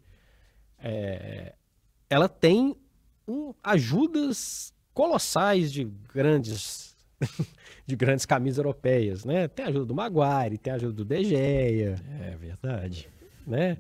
é, 0.77 1.55
ela 2.09 2.29
tem 2.29 2.75
um- 3.29 3.55
ajudas 3.63 4.75
colossais 4.93 5.73
de 5.73 5.85
grandes 5.85 6.97
de 7.87 7.95
grandes 7.95 8.27
camisas 8.27 8.59
europeias, 8.59 9.25
né? 9.25 9.47
Tem 9.47 9.67
a 9.67 9.69
ajuda 9.69 9.85
do 9.85 9.95
Maguire, 9.95 10.59
tem 10.59 10.73
a 10.73 10.77
ajuda 10.77 10.95
do 10.95 11.05
De 11.05 11.23
Gea, 11.23 11.95
É 12.23 12.37
verdade. 12.37 13.09
né? 13.47 13.79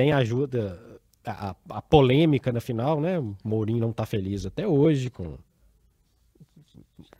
Tem 0.00 0.12
ajuda 0.12 0.98
a, 1.24 1.54
a- 1.68 1.82
polêmica 1.82 2.50
na 2.52 2.60
final, 2.60 3.00
né? 3.00 3.18
O 3.18 3.36
Mourinho 3.44 3.80
não 3.80 3.92
tá 3.92 4.06
feliz 4.06 4.46
até 4.46 4.66
hoje 4.66 5.10
com 5.10 5.36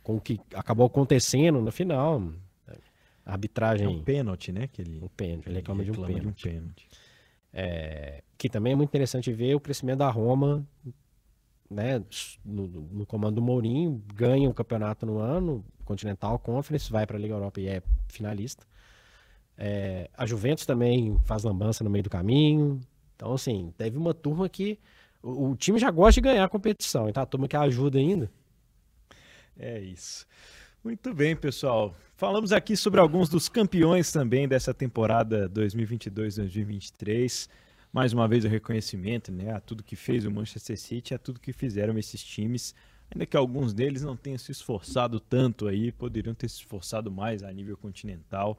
com 0.03 0.15
o 0.15 0.21
que 0.21 0.39
acabou 0.55 0.85
acontecendo 0.87 1.61
na 1.61 1.71
final. 1.71 2.21
A 2.67 2.71
É 2.71 3.33
arbitragem 3.33 3.87
um 3.87 4.03
pênalti, 4.03 4.51
né? 4.51 4.67
Que 4.67 4.81
ele, 4.81 4.99
um 5.01 5.07
pênalti, 5.07 5.47
ele 5.47 5.55
reclama, 5.57 5.83
de 5.83 5.91
um 5.91 5.93
reclama 5.93 6.13
pênalti. 6.19 6.43
pênalti. 6.49 6.87
É, 7.53 8.23
que 8.37 8.49
também 8.49 8.73
é 8.73 8.75
muito 8.75 8.89
interessante 8.89 9.31
ver 9.31 9.53
o 9.55 9.59
crescimento 9.59 9.99
da 9.99 10.09
Roma, 10.09 10.65
né, 11.69 12.01
no, 12.43 12.67
no- 12.67 12.81
no 12.81 13.05
comando 13.05 13.35
do 13.35 13.41
Mourinho, 13.41 14.01
ganha 14.13 14.49
o 14.49 14.53
campeonato 14.53 15.05
no 15.05 15.19
ano, 15.19 15.63
Continental 15.85 16.39
Conference, 16.39 16.91
vai 16.91 17.05
para 17.05 17.17
a 17.17 17.19
Liga 17.19 17.33
Europa 17.33 17.59
e 17.59 17.67
é 17.67 17.83
finalista. 18.07 18.65
É, 19.57 20.09
a 20.15 20.25
Juventus 20.25 20.65
também 20.65 21.19
faz 21.25 21.43
lambança 21.43 21.83
no 21.83 21.89
meio 21.89 22.03
do 22.03 22.09
caminho. 22.09 22.79
Então, 23.15 23.33
assim, 23.33 23.73
teve 23.77 23.97
uma 23.97 24.13
turma 24.13 24.49
que 24.49 24.79
o, 25.21 25.49
o 25.49 25.55
time 25.55 25.77
já 25.79 25.91
gosta 25.91 26.19
de 26.19 26.21
ganhar 26.21 26.43
a 26.43 26.49
competição, 26.49 27.07
então 27.07 27.21
a 27.21 27.25
turma 27.25 27.47
que 27.47 27.55
ajuda 27.55 27.99
ainda. 27.99 28.31
É 29.57 29.79
isso. 29.79 30.25
Muito 30.83 31.13
bem, 31.13 31.35
pessoal. 31.35 31.93
Falamos 32.17 32.51
aqui 32.51 32.75
sobre 32.75 32.99
alguns 32.99 33.29
dos 33.29 33.47
campeões 33.47 34.11
também 34.11 34.47
dessa 34.47 34.73
temporada 34.73 35.49
2022-2023. 35.49 37.47
Mais 37.93 38.13
uma 38.13 38.27
vez 38.27 38.45
o 38.45 38.47
reconhecimento 38.47 39.31
né, 39.31 39.51
a 39.51 39.59
tudo 39.59 39.83
que 39.83 39.95
fez 39.95 40.25
o 40.25 40.31
Manchester 40.31 40.79
City, 40.79 41.13
a 41.13 41.19
tudo 41.19 41.39
que 41.39 41.53
fizeram 41.53 41.97
esses 41.97 42.23
times. 42.23 42.73
Ainda 43.13 43.25
que 43.25 43.35
alguns 43.35 43.73
deles 43.73 44.01
não 44.01 44.15
tenham 44.15 44.37
se 44.37 44.51
esforçado 44.51 45.19
tanto 45.19 45.67
aí, 45.67 45.91
poderiam 45.91 46.33
ter 46.33 46.47
se 46.47 46.57
esforçado 46.57 47.11
mais 47.11 47.43
a 47.43 47.51
nível 47.51 47.75
continental, 47.75 48.57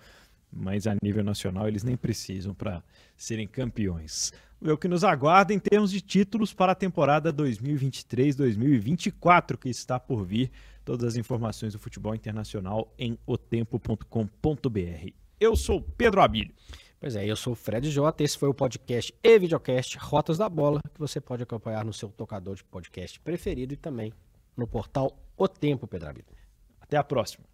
mas 0.53 0.86
a 0.86 0.94
nível 1.03 1.24
nacional 1.24 1.66
eles 1.66 1.82
nem 1.82 1.96
precisam 1.96 2.55
para 2.55 2.82
serem 3.16 3.46
campeões. 3.46 4.32
É 4.64 4.72
o 4.72 4.78
que 4.78 4.86
nos 4.86 5.03
aguarda 5.03 5.53
em 5.53 5.59
termos 5.59 5.90
de 5.90 6.00
títulos 6.00 6.55
para 6.55 6.70
a 6.72 6.76
temporada 6.76 7.32
2023-2024 7.32 9.57
que 9.57 9.68
está 9.68 9.98
por 9.98 10.24
vir. 10.24 10.53
Todas 10.84 11.09
as 11.09 11.16
informações 11.16 11.72
do 11.72 11.78
futebol 11.78 12.12
internacional 12.14 12.92
em 12.98 13.16
otempo.com.br. 13.26 15.09
Eu 15.40 15.57
sou 15.57 15.80
Pedro 15.80 16.20
Abílio. 16.20 16.55
Pois 17.00 17.16
é, 17.16 17.24
eu 17.26 17.34
sou 17.34 17.55
o 17.55 17.57
Fred 17.57 17.90
Jota, 17.90 18.22
esse 18.22 18.38
foi 18.38 18.48
o 18.48 18.55
podcast 18.55 19.12
e 19.24 19.38
videocast 19.38 19.96
Rotas 19.98 20.38
da 20.38 20.48
Bola, 20.48 20.80
que 20.94 21.00
você 21.00 21.20
pode 21.20 21.42
acompanhar 21.42 21.84
no 21.84 21.92
seu 21.92 22.09
tocador 22.11 22.55
de 22.55 22.62
podcast 22.62 23.18
preferido 23.18 23.74
e 23.74 23.76
também 23.76 24.12
no 24.57 24.68
portal 24.68 25.18
O 25.36 25.48
Tempo, 25.48 25.88
Pedro 25.88 26.11
Abílio. 26.11 26.30
Até 26.80 26.96
a 26.96 27.03
próxima. 27.03 27.44